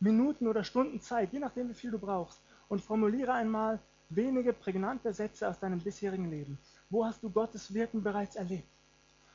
Minuten 0.00 0.48
oder 0.48 0.64
Stunden 0.64 1.00
Zeit, 1.00 1.32
je 1.32 1.38
nachdem, 1.38 1.68
wie 1.68 1.74
viel 1.74 1.90
du 1.90 1.98
brauchst, 1.98 2.40
und 2.68 2.80
formuliere 2.80 3.34
einmal 3.34 3.78
wenige 4.08 4.52
prägnante 4.52 5.12
Sätze 5.12 5.48
aus 5.48 5.58
deinem 5.58 5.80
bisherigen 5.80 6.30
Leben. 6.30 6.58
Wo 6.88 7.04
hast 7.04 7.22
du 7.22 7.30
Gottes 7.30 7.74
Wirken 7.74 8.02
bereits 8.02 8.36
erlebt? 8.36 8.68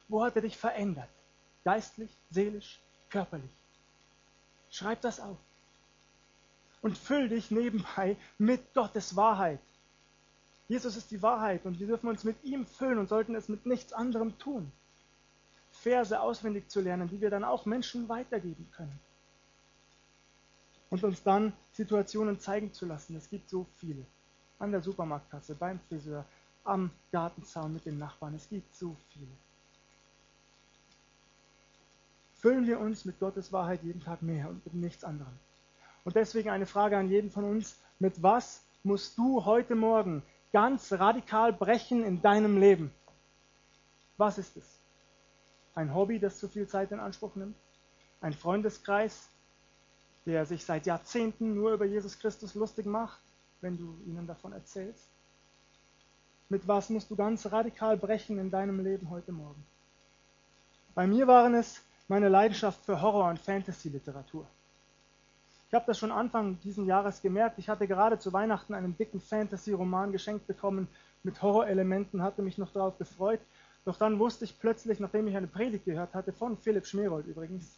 Wo 0.07 0.23
hat 0.23 0.35
er 0.35 0.41
dich 0.41 0.57
verändert? 0.57 1.09
Geistlich, 1.67 2.10
seelisch, 2.30 2.80
körperlich. 3.10 3.51
Schreib 4.69 5.01
das 5.01 5.19
auf 5.19 5.36
und 6.82 6.97
füll 6.97 7.27
dich 7.27 7.51
nebenbei 7.51 8.15
mit 8.38 8.73
Gottes 8.73 9.17
Wahrheit. 9.17 9.60
Jesus 10.69 10.95
ist 10.95 11.12
die 11.12 11.21
Wahrheit 11.21 11.65
und 11.65 11.77
wir 11.77 11.88
dürfen 11.88 12.08
uns 12.08 12.23
mit 12.23 12.41
ihm 12.45 12.65
füllen 12.65 12.99
und 12.99 13.10
sollten 13.10 13.36
es 13.36 13.49
mit 13.49 13.65
nichts 13.65 13.91
anderem 13.91 14.38
tun. 14.39 14.71
Verse 15.71 16.17
auswendig 16.17 16.69
zu 16.69 16.80
lernen, 16.80 17.10
die 17.10 17.19
wir 17.19 17.30
dann 17.30 17.43
auch 17.43 17.65
Menschen 17.65 18.08
weitergeben 18.08 18.71
können. 18.71 18.97
Und 20.89 21.03
uns 21.03 21.21
dann 21.21 21.51
Situationen 21.73 22.39
zeigen 22.39 22.71
zu 22.71 22.86
lassen. 22.86 23.17
Es 23.17 23.30
gibt 23.30 23.49
so 23.49 23.65
viele. 23.75 24.06
An 24.58 24.71
der 24.71 24.82
Supermarktkasse, 24.82 25.53
beim 25.53 25.82
Friseur, 25.89 26.23
am 26.63 26.91
Gartenzaun 27.12 27.73
mit 27.73 27.86
den 27.86 27.97
Nachbarn. 27.97 28.36
Es 28.36 28.47
gibt 28.47 28.73
so 28.73 28.95
viele. 29.10 29.27
Füllen 32.47 32.65
wir 32.65 32.79
uns 32.79 33.03
mit 33.03 33.19
Gottes 33.19 33.51
Wahrheit 33.51 33.83
jeden 33.83 33.99
Tag 33.99 34.21
mehr 34.21 34.47
und 34.47 34.63
mit 34.63 34.73
nichts 34.73 35.03
anderem. 35.03 35.33
Und 36.05 36.15
deswegen 36.15 36.49
eine 36.49 36.65
Frage 36.65 36.97
an 36.97 37.10
jeden 37.10 37.29
von 37.29 37.43
uns. 37.43 37.77
Mit 37.99 38.23
was 38.23 38.63
musst 38.83 39.17
du 39.17 39.43
heute 39.43 39.75
Morgen 39.75 40.23
ganz 40.53 40.93
radikal 40.93 41.51
brechen 41.51 42.05
in 42.05 42.21
deinem 42.21 42.57
Leben? 42.57 42.89
Was 44.15 44.38
ist 44.38 44.55
es? 44.55 44.79
Ein 45.75 45.93
Hobby, 45.93 46.19
das 46.19 46.39
zu 46.39 46.47
viel 46.47 46.69
Zeit 46.69 46.93
in 46.93 47.01
Anspruch 47.01 47.36
nimmt? 47.36 47.57
Ein 48.21 48.31
Freundeskreis, 48.31 49.27
der 50.25 50.45
sich 50.45 50.63
seit 50.63 50.86
Jahrzehnten 50.86 51.53
nur 51.53 51.73
über 51.73 51.83
Jesus 51.83 52.17
Christus 52.17 52.55
lustig 52.55 52.86
macht, 52.86 53.19
wenn 53.60 53.77
du 53.77 53.99
ihnen 54.05 54.25
davon 54.25 54.53
erzählst? 54.53 55.10
Mit 56.47 56.65
was 56.65 56.89
musst 56.89 57.12
du 57.12 57.17
ganz 57.17 57.51
radikal 57.51 57.97
brechen 57.97 58.39
in 58.39 58.51
deinem 58.51 58.81
Leben 58.81 59.10
heute 59.10 59.33
Morgen? 59.33 59.65
Bei 60.95 61.05
mir 61.05 61.27
waren 61.27 61.53
es 61.53 61.83
meine 62.07 62.29
Leidenschaft 62.29 62.85
für 62.85 63.01
Horror- 63.01 63.29
und 63.29 63.39
Fantasy-Literatur. 63.39 64.45
Ich 65.67 65.73
habe 65.73 65.85
das 65.85 65.99
schon 65.99 66.13
Anfang 66.13 66.57
dieses 66.63 66.87
Jahres 66.87 67.21
gemerkt. 67.21 67.59
Ich 67.59 67.67
hatte 67.67 67.87
gerade 67.87 68.17
zu 68.17 68.31
Weihnachten 68.31 68.73
einen 68.73 68.95
dicken 68.95 69.19
Fantasy-Roman 69.19 70.13
geschenkt 70.13 70.47
bekommen 70.47 70.87
mit 71.23 71.41
Horrorelementen, 71.41 72.21
hatte 72.21 72.41
mich 72.41 72.57
noch 72.57 72.71
darauf 72.71 72.97
gefreut. 72.97 73.41
Doch 73.83 73.97
dann 73.97 74.19
wusste 74.19 74.45
ich 74.45 74.57
plötzlich, 74.59 74.99
nachdem 75.01 75.27
ich 75.27 75.35
eine 75.35 75.47
Predigt 75.47 75.83
gehört 75.83 76.13
hatte, 76.13 76.31
von 76.31 76.57
Philipp 76.57 76.85
Schmerold 76.85 77.27
übrigens, 77.27 77.77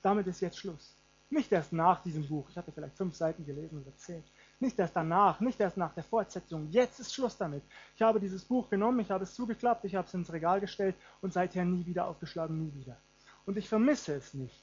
damit 0.00 0.26
ist 0.26 0.40
jetzt 0.40 0.58
Schluss. 0.58 0.96
Nicht 1.28 1.52
erst 1.52 1.72
nach 1.72 2.02
diesem 2.02 2.26
Buch, 2.26 2.48
ich 2.50 2.56
hatte 2.56 2.72
vielleicht 2.72 2.96
fünf 2.96 3.14
Seiten 3.14 3.44
gelesen 3.44 3.78
und 3.78 3.86
erzählt. 3.86 4.24
Nicht 4.58 4.78
erst 4.78 4.96
danach, 4.96 5.40
nicht 5.40 5.60
erst 5.60 5.76
nach 5.76 5.94
der 5.94 6.02
Fortsetzung. 6.02 6.68
Jetzt 6.70 6.98
ist 6.98 7.14
Schluss 7.14 7.36
damit. 7.36 7.62
Ich 7.94 8.02
habe 8.02 8.18
dieses 8.18 8.44
Buch 8.44 8.68
genommen, 8.68 9.00
ich 9.00 9.10
habe 9.10 9.24
es 9.24 9.34
zugeklappt, 9.34 9.84
ich 9.84 9.94
habe 9.94 10.08
es 10.08 10.14
ins 10.14 10.32
Regal 10.32 10.60
gestellt 10.60 10.96
und 11.20 11.32
seither 11.32 11.64
nie 11.64 11.86
wieder 11.86 12.08
aufgeschlagen, 12.08 12.58
nie 12.58 12.74
wieder. 12.74 12.96
Und 13.46 13.56
ich 13.56 13.68
vermisse 13.68 14.14
es 14.14 14.34
nicht. 14.34 14.62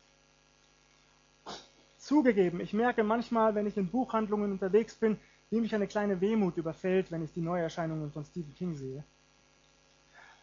Zugegeben, 1.98 2.62
ich 2.62 2.74
merke 2.74 3.04
manchmal, 3.04 3.54
wenn 3.56 3.68
ich 3.68 3.76
in 3.78 3.90
Buchhandlungen 3.90 4.52
unterwegs 4.52 4.96
bin, 4.96 5.20
wie 5.50 5.62
mich 5.62 5.74
eine 5.76 5.88
kleine 5.88 6.22
Wehmut 6.22 6.58
überfällt, 6.58 7.12
wenn 7.12 7.24
ich 7.24 7.34
die 7.34 7.42
Neuerscheinungen 7.42 8.12
von 8.12 8.24
Stephen 8.24 8.56
King 8.56 8.76
sehe. 8.76 9.04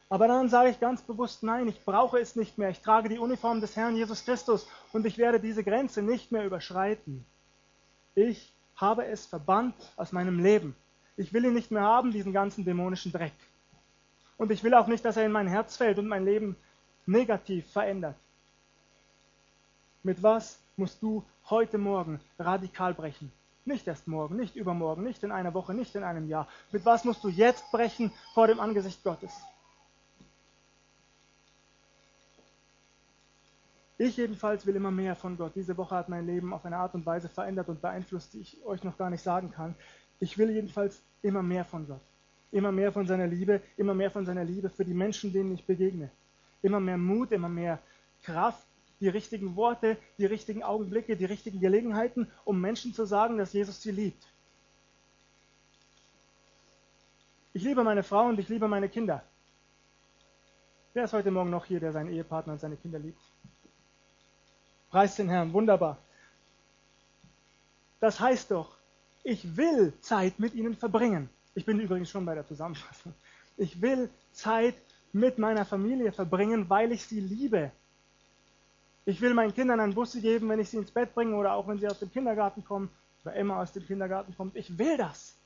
Aber 0.08 0.28
dann 0.28 0.48
sage 0.48 0.70
ich 0.70 0.80
ganz 0.80 1.02
bewusst, 1.02 1.42
nein, 1.42 1.68
ich 1.68 1.84
brauche 1.84 2.18
es 2.18 2.36
nicht 2.36 2.58
mehr. 2.58 2.70
Ich 2.70 2.80
trage 2.80 3.08
die 3.08 3.18
Uniform 3.18 3.60
des 3.60 3.76
Herrn 3.76 3.96
Jesus 3.96 4.24
Christus 4.24 4.68
und 4.92 5.06
ich 5.06 5.18
werde 5.18 5.40
diese 5.40 5.64
Grenze 5.64 6.02
nicht 6.02 6.30
mehr 6.30 6.44
überschreiten. 6.44 7.24
Ich 8.14 8.52
habe 8.76 9.06
es 9.06 9.26
verbannt 9.26 9.74
aus 9.96 10.12
meinem 10.12 10.38
Leben. 10.38 10.76
Ich 11.16 11.32
will 11.32 11.44
ihn 11.44 11.54
nicht 11.54 11.70
mehr 11.70 11.82
haben, 11.82 12.12
diesen 12.12 12.32
ganzen 12.32 12.64
dämonischen 12.64 13.12
Dreck. 13.12 13.32
Und 14.36 14.50
ich 14.50 14.62
will 14.64 14.74
auch 14.74 14.88
nicht, 14.88 15.04
dass 15.04 15.16
er 15.16 15.26
in 15.26 15.32
mein 15.32 15.46
Herz 15.46 15.76
fällt 15.76 15.98
und 15.98 16.08
mein 16.08 16.24
Leben 16.24 16.56
negativ 17.06 17.70
verändert. 17.70 18.16
Mit 20.04 20.22
was 20.22 20.60
musst 20.76 21.02
du 21.02 21.24
heute 21.48 21.78
Morgen 21.78 22.20
radikal 22.38 22.92
brechen. 22.92 23.32
Nicht 23.64 23.86
erst 23.86 24.06
morgen, 24.06 24.36
nicht 24.36 24.54
übermorgen, 24.54 25.02
nicht 25.02 25.22
in 25.22 25.32
einer 25.32 25.54
Woche, 25.54 25.72
nicht 25.72 25.94
in 25.94 26.02
einem 26.02 26.28
Jahr. 26.28 26.46
Mit 26.70 26.84
was 26.84 27.04
musst 27.04 27.24
du 27.24 27.30
jetzt 27.30 27.72
brechen 27.72 28.12
vor 28.34 28.46
dem 28.46 28.60
Angesicht 28.60 29.02
Gottes? 29.02 29.32
Ich 33.96 34.18
jedenfalls 34.18 34.66
will 34.66 34.76
immer 34.76 34.90
mehr 34.90 35.16
von 35.16 35.38
Gott. 35.38 35.52
Diese 35.54 35.74
Woche 35.78 35.94
hat 35.94 36.10
mein 36.10 36.26
Leben 36.26 36.52
auf 36.52 36.66
eine 36.66 36.76
Art 36.76 36.94
und 36.94 37.06
Weise 37.06 37.30
verändert 37.30 37.70
und 37.70 37.80
beeinflusst, 37.80 38.34
die 38.34 38.40
ich 38.40 38.62
euch 38.66 38.84
noch 38.84 38.98
gar 38.98 39.08
nicht 39.08 39.22
sagen 39.22 39.52
kann. 39.52 39.74
Ich 40.20 40.36
will 40.36 40.50
jedenfalls 40.50 41.00
immer 41.22 41.42
mehr 41.42 41.64
von 41.64 41.86
Gott. 41.86 42.02
Immer 42.52 42.72
mehr 42.72 42.92
von 42.92 43.06
seiner 43.06 43.26
Liebe, 43.26 43.62
immer 43.78 43.94
mehr 43.94 44.10
von 44.10 44.26
seiner 44.26 44.44
Liebe 44.44 44.68
für 44.68 44.84
die 44.84 44.92
Menschen, 44.92 45.32
denen 45.32 45.54
ich 45.54 45.64
begegne. 45.64 46.10
Immer 46.60 46.80
mehr 46.80 46.98
Mut, 46.98 47.32
immer 47.32 47.48
mehr 47.48 47.78
Kraft, 48.22 48.66
die 49.00 49.08
richtigen 49.08 49.56
Worte, 49.56 49.96
die 50.18 50.26
richtigen 50.26 50.62
Augenblicke, 50.62 51.16
die 51.16 51.24
richtigen 51.24 51.60
Gelegenheiten, 51.60 52.30
um 52.44 52.60
Menschen 52.60 52.94
zu 52.94 53.04
sagen, 53.04 53.38
dass 53.38 53.52
Jesus 53.52 53.82
sie 53.82 53.90
liebt. 53.90 54.26
Ich 57.52 57.62
liebe 57.62 57.84
meine 57.84 58.02
Frau 58.02 58.26
und 58.26 58.38
ich 58.38 58.48
liebe 58.48 58.66
meine 58.66 58.88
Kinder. 58.88 59.22
Wer 60.92 61.04
ist 61.04 61.12
heute 61.12 61.30
Morgen 61.30 61.50
noch 61.50 61.64
hier, 61.64 61.80
der 61.80 61.92
seinen 61.92 62.10
Ehepartner 62.10 62.52
und 62.52 62.60
seine 62.60 62.76
Kinder 62.76 62.98
liebt? 62.98 63.20
Preis 64.90 65.16
den 65.16 65.28
Herrn, 65.28 65.52
wunderbar. 65.52 65.98
Das 68.00 68.20
heißt 68.20 68.50
doch, 68.50 68.76
ich 69.22 69.56
will 69.56 69.92
Zeit 70.00 70.38
mit 70.38 70.54
ihnen 70.54 70.76
verbringen. 70.76 71.30
Ich 71.54 71.64
bin 71.64 71.80
übrigens 71.80 72.10
schon 72.10 72.24
bei 72.24 72.34
der 72.34 72.46
Zusammenfassung. 72.46 73.14
Ich 73.56 73.80
will 73.80 74.10
Zeit 74.32 74.74
mit 75.12 75.38
meiner 75.38 75.64
Familie 75.64 76.12
verbringen, 76.12 76.68
weil 76.68 76.92
ich 76.92 77.04
sie 77.06 77.20
liebe. 77.20 77.72
Ich 79.06 79.20
will 79.20 79.34
meinen 79.34 79.54
Kindern 79.54 79.80
einen 79.80 79.94
Bussi 79.94 80.20
geben, 80.20 80.48
wenn 80.48 80.60
ich 80.60 80.70
sie 80.70 80.78
ins 80.78 80.90
Bett 80.90 81.14
bringe 81.14 81.36
oder 81.36 81.52
auch 81.52 81.68
wenn 81.68 81.78
sie 81.78 81.88
aus 81.88 81.98
dem 81.98 82.10
Kindergarten 82.10 82.64
kommen 82.64 82.90
oder 83.22 83.34
Emma 83.34 83.60
aus 83.60 83.72
dem 83.72 83.86
Kindergarten 83.86 84.34
kommt. 84.34 84.56
Ich 84.56 84.78
will 84.78 84.96
das. 84.96 85.36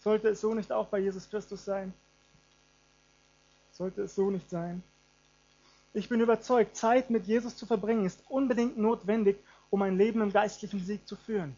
Sollte 0.00 0.28
es 0.28 0.40
so 0.40 0.54
nicht 0.54 0.72
auch 0.72 0.88
bei 0.88 1.00
Jesus 1.00 1.28
Christus 1.28 1.64
sein? 1.64 1.92
Sollte 3.72 4.02
es 4.02 4.14
so 4.14 4.30
nicht 4.30 4.48
sein? 4.48 4.82
Ich 5.92 6.08
bin 6.08 6.20
überzeugt, 6.20 6.76
Zeit 6.76 7.10
mit 7.10 7.26
Jesus 7.26 7.56
zu 7.56 7.66
verbringen 7.66 8.04
ist 8.04 8.22
unbedingt 8.28 8.78
notwendig, 8.78 9.38
um 9.70 9.82
ein 9.82 9.96
Leben 9.96 10.20
im 10.20 10.32
geistlichen 10.32 10.80
Sieg 10.80 11.06
zu 11.06 11.16
führen. 11.16 11.56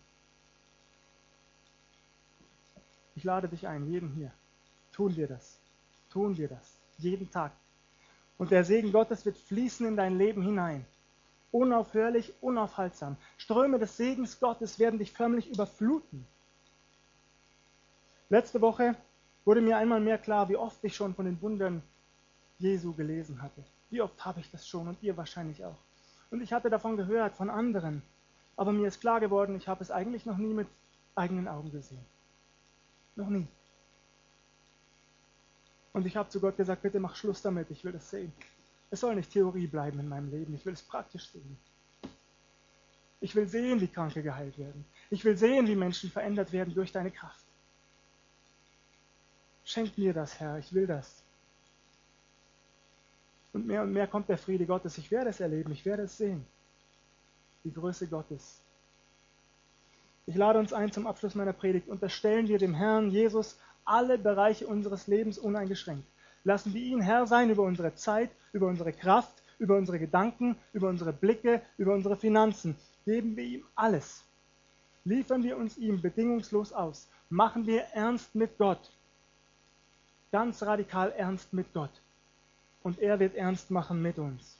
Ich 3.14 3.24
lade 3.24 3.48
dich 3.48 3.66
ein, 3.66 3.90
jeden 3.90 4.14
hier. 4.14 4.32
Tun 4.92 5.14
wir 5.16 5.28
das. 5.28 5.58
Tun 6.10 6.36
wir 6.36 6.48
das. 6.48 6.78
Jeden 6.98 7.30
Tag. 7.30 7.52
Und 8.40 8.50
der 8.50 8.64
Segen 8.64 8.90
Gottes 8.90 9.26
wird 9.26 9.36
fließen 9.36 9.86
in 9.86 9.98
dein 9.98 10.16
Leben 10.16 10.40
hinein. 10.40 10.86
Unaufhörlich, 11.52 12.32
unaufhaltsam. 12.40 13.18
Ströme 13.36 13.78
des 13.78 13.98
Segens 13.98 14.40
Gottes 14.40 14.78
werden 14.78 14.98
dich 14.98 15.12
förmlich 15.12 15.50
überfluten. 15.50 16.26
Letzte 18.30 18.62
Woche 18.62 18.96
wurde 19.44 19.60
mir 19.60 19.76
einmal 19.76 20.00
mehr 20.00 20.16
klar, 20.16 20.48
wie 20.48 20.56
oft 20.56 20.82
ich 20.84 20.96
schon 20.96 21.14
von 21.14 21.26
den 21.26 21.42
Wundern 21.42 21.82
Jesu 22.58 22.94
gelesen 22.94 23.42
hatte. 23.42 23.62
Wie 23.90 24.00
oft 24.00 24.24
habe 24.24 24.40
ich 24.40 24.50
das 24.50 24.66
schon 24.66 24.88
und 24.88 25.02
ihr 25.02 25.18
wahrscheinlich 25.18 25.62
auch. 25.62 25.76
Und 26.30 26.40
ich 26.40 26.54
hatte 26.54 26.70
davon 26.70 26.96
gehört, 26.96 27.34
von 27.34 27.50
anderen. 27.50 28.00
Aber 28.56 28.72
mir 28.72 28.88
ist 28.88 29.02
klar 29.02 29.20
geworden, 29.20 29.54
ich 29.54 29.68
habe 29.68 29.82
es 29.82 29.90
eigentlich 29.90 30.24
noch 30.24 30.38
nie 30.38 30.54
mit 30.54 30.68
eigenen 31.14 31.46
Augen 31.46 31.70
gesehen. 31.72 32.06
Noch 33.16 33.28
nie. 33.28 33.46
Und 35.92 36.06
ich 36.06 36.16
habe 36.16 36.28
zu 36.28 36.40
Gott 36.40 36.56
gesagt, 36.56 36.82
bitte 36.82 37.00
mach 37.00 37.16
Schluss 37.16 37.42
damit, 37.42 37.70
ich 37.70 37.84
will 37.84 37.92
das 37.92 38.10
sehen. 38.10 38.32
Es 38.90 39.00
soll 39.00 39.14
nicht 39.14 39.32
Theorie 39.32 39.66
bleiben 39.66 39.98
in 40.00 40.08
meinem 40.08 40.30
Leben, 40.30 40.54
ich 40.54 40.64
will 40.64 40.72
es 40.72 40.82
praktisch 40.82 41.28
sehen. 41.30 41.56
Ich 43.20 43.34
will 43.34 43.46
sehen, 43.46 43.80
wie 43.80 43.88
Kranke 43.88 44.22
geheilt 44.22 44.56
werden. 44.58 44.84
Ich 45.10 45.24
will 45.24 45.36
sehen, 45.36 45.66
wie 45.66 45.76
Menschen 45.76 46.10
verändert 46.10 46.52
werden 46.52 46.74
durch 46.74 46.90
deine 46.90 47.10
Kraft. 47.10 47.44
Schenk 49.64 49.96
mir 49.98 50.14
das, 50.14 50.40
Herr, 50.40 50.58
ich 50.58 50.72
will 50.72 50.86
das. 50.86 51.22
Und 53.52 53.66
mehr 53.66 53.82
und 53.82 53.92
mehr 53.92 54.06
kommt 54.06 54.28
der 54.28 54.38
Friede 54.38 54.64
Gottes. 54.64 54.96
Ich 54.98 55.10
werde 55.10 55.30
es 55.30 55.40
erleben, 55.40 55.72
ich 55.72 55.84
werde 55.84 56.04
es 56.04 56.16
sehen. 56.16 56.46
Die 57.64 57.72
Größe 57.72 58.06
Gottes. 58.06 58.62
Ich 60.26 60.36
lade 60.36 60.58
uns 60.58 60.72
ein 60.72 60.92
zum 60.92 61.06
Abschluss 61.06 61.34
meiner 61.34 61.52
Predigt. 61.52 61.88
Unterstellen 61.88 62.48
wir 62.48 62.58
dem 62.58 62.74
Herrn 62.74 63.10
Jesus 63.10 63.58
alle 63.90 64.18
Bereiche 64.18 64.66
unseres 64.66 65.06
Lebens 65.06 65.38
uneingeschränkt. 65.38 66.06
Lassen 66.44 66.72
wir 66.72 66.82
ihn 66.82 67.00
Herr 67.00 67.26
sein 67.26 67.50
über 67.50 67.64
unsere 67.64 67.94
Zeit, 67.94 68.30
über 68.52 68.68
unsere 68.68 68.92
Kraft, 68.92 69.42
über 69.58 69.76
unsere 69.76 69.98
Gedanken, 69.98 70.56
über 70.72 70.88
unsere 70.88 71.12
Blicke, 71.12 71.60
über 71.76 71.92
unsere 71.92 72.16
Finanzen. 72.16 72.76
Geben 73.04 73.36
wir 73.36 73.44
ihm 73.44 73.64
alles. 73.74 74.24
Liefern 75.04 75.42
wir 75.42 75.56
uns 75.56 75.76
ihm 75.76 76.00
bedingungslos 76.00 76.72
aus. 76.72 77.08
Machen 77.28 77.66
wir 77.66 77.82
ernst 77.92 78.34
mit 78.34 78.56
Gott. 78.58 78.92
Ganz 80.32 80.62
radikal 80.62 81.12
ernst 81.12 81.52
mit 81.52 81.72
Gott 81.74 82.00
und 82.82 82.98
er 83.00 83.18
wird 83.20 83.34
ernst 83.34 83.70
machen 83.70 84.00
mit 84.00 84.18
uns. 84.18 84.56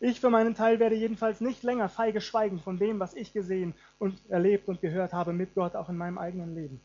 Ich 0.00 0.20
für 0.20 0.28
meinen 0.28 0.54
Teil 0.54 0.80
werde 0.80 0.96
jedenfalls 0.96 1.40
nicht 1.40 1.62
länger 1.62 1.88
feige 1.88 2.20
schweigen 2.20 2.58
von 2.58 2.78
dem, 2.78 3.00
was 3.00 3.14
ich 3.14 3.32
gesehen 3.32 3.74
und 3.98 4.18
erlebt 4.28 4.68
und 4.68 4.80
gehört 4.80 5.12
habe 5.12 5.32
mit 5.32 5.54
Gott, 5.54 5.76
auch 5.76 5.88
in 5.88 5.96
meinem 5.96 6.18
eigenen 6.18 6.54
Leben. 6.54 6.80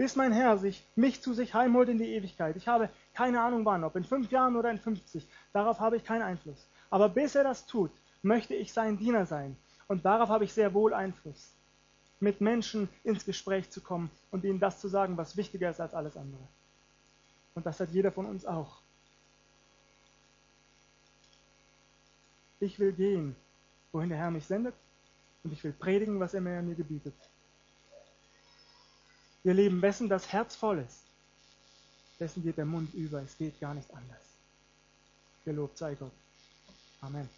Bis 0.00 0.16
mein 0.16 0.32
Herr 0.32 0.56
sich, 0.56 0.82
mich 0.96 1.20
zu 1.20 1.34
sich 1.34 1.52
heimholt 1.52 1.90
in 1.90 1.98
die 1.98 2.14
Ewigkeit. 2.14 2.56
Ich 2.56 2.66
habe 2.66 2.88
keine 3.12 3.42
Ahnung 3.42 3.66
wann, 3.66 3.84
ob 3.84 3.96
in 3.96 4.04
fünf 4.04 4.30
Jahren 4.30 4.56
oder 4.56 4.70
in 4.70 4.78
50. 4.78 5.28
Darauf 5.52 5.78
habe 5.78 5.98
ich 5.98 6.04
keinen 6.04 6.22
Einfluss. 6.22 6.66
Aber 6.88 7.10
bis 7.10 7.34
er 7.34 7.44
das 7.44 7.66
tut, 7.66 7.90
möchte 8.22 8.54
ich 8.54 8.72
sein 8.72 8.96
Diener 8.96 9.26
sein. 9.26 9.58
Und 9.88 10.06
darauf 10.06 10.30
habe 10.30 10.44
ich 10.44 10.54
sehr 10.54 10.72
wohl 10.72 10.94
Einfluss. 10.94 11.54
Mit 12.18 12.40
Menschen 12.40 12.88
ins 13.04 13.26
Gespräch 13.26 13.68
zu 13.68 13.82
kommen 13.82 14.10
und 14.30 14.42
ihnen 14.42 14.58
das 14.58 14.80
zu 14.80 14.88
sagen, 14.88 15.18
was 15.18 15.36
wichtiger 15.36 15.68
ist 15.68 15.82
als 15.82 15.92
alles 15.92 16.16
andere. 16.16 16.48
Und 17.54 17.66
das 17.66 17.78
hat 17.78 17.90
jeder 17.90 18.10
von 18.10 18.24
uns 18.24 18.46
auch. 18.46 18.80
Ich 22.58 22.78
will 22.78 22.92
gehen, 22.92 23.36
wohin 23.92 24.08
der 24.08 24.16
Herr 24.16 24.30
mich 24.30 24.46
sendet, 24.46 24.74
und 25.44 25.52
ich 25.52 25.62
will 25.62 25.74
predigen, 25.74 26.18
was 26.20 26.32
er 26.32 26.40
mir, 26.40 26.62
mir 26.62 26.74
gebietet. 26.74 27.29
Wir 29.42 29.54
leben, 29.54 29.80
wessen 29.80 30.08
das 30.08 30.32
Herz 30.32 30.54
voll 30.54 30.80
ist, 30.80 31.04
dessen 32.18 32.42
geht 32.42 32.58
der 32.58 32.66
Mund 32.66 32.92
über. 32.94 33.22
Es 33.22 33.36
geht 33.38 33.58
gar 33.60 33.74
nicht 33.74 33.90
anders. 33.94 34.22
Gelobt 35.44 35.78
sei 35.78 35.94
Gott. 35.94 36.12
Amen. 37.00 37.28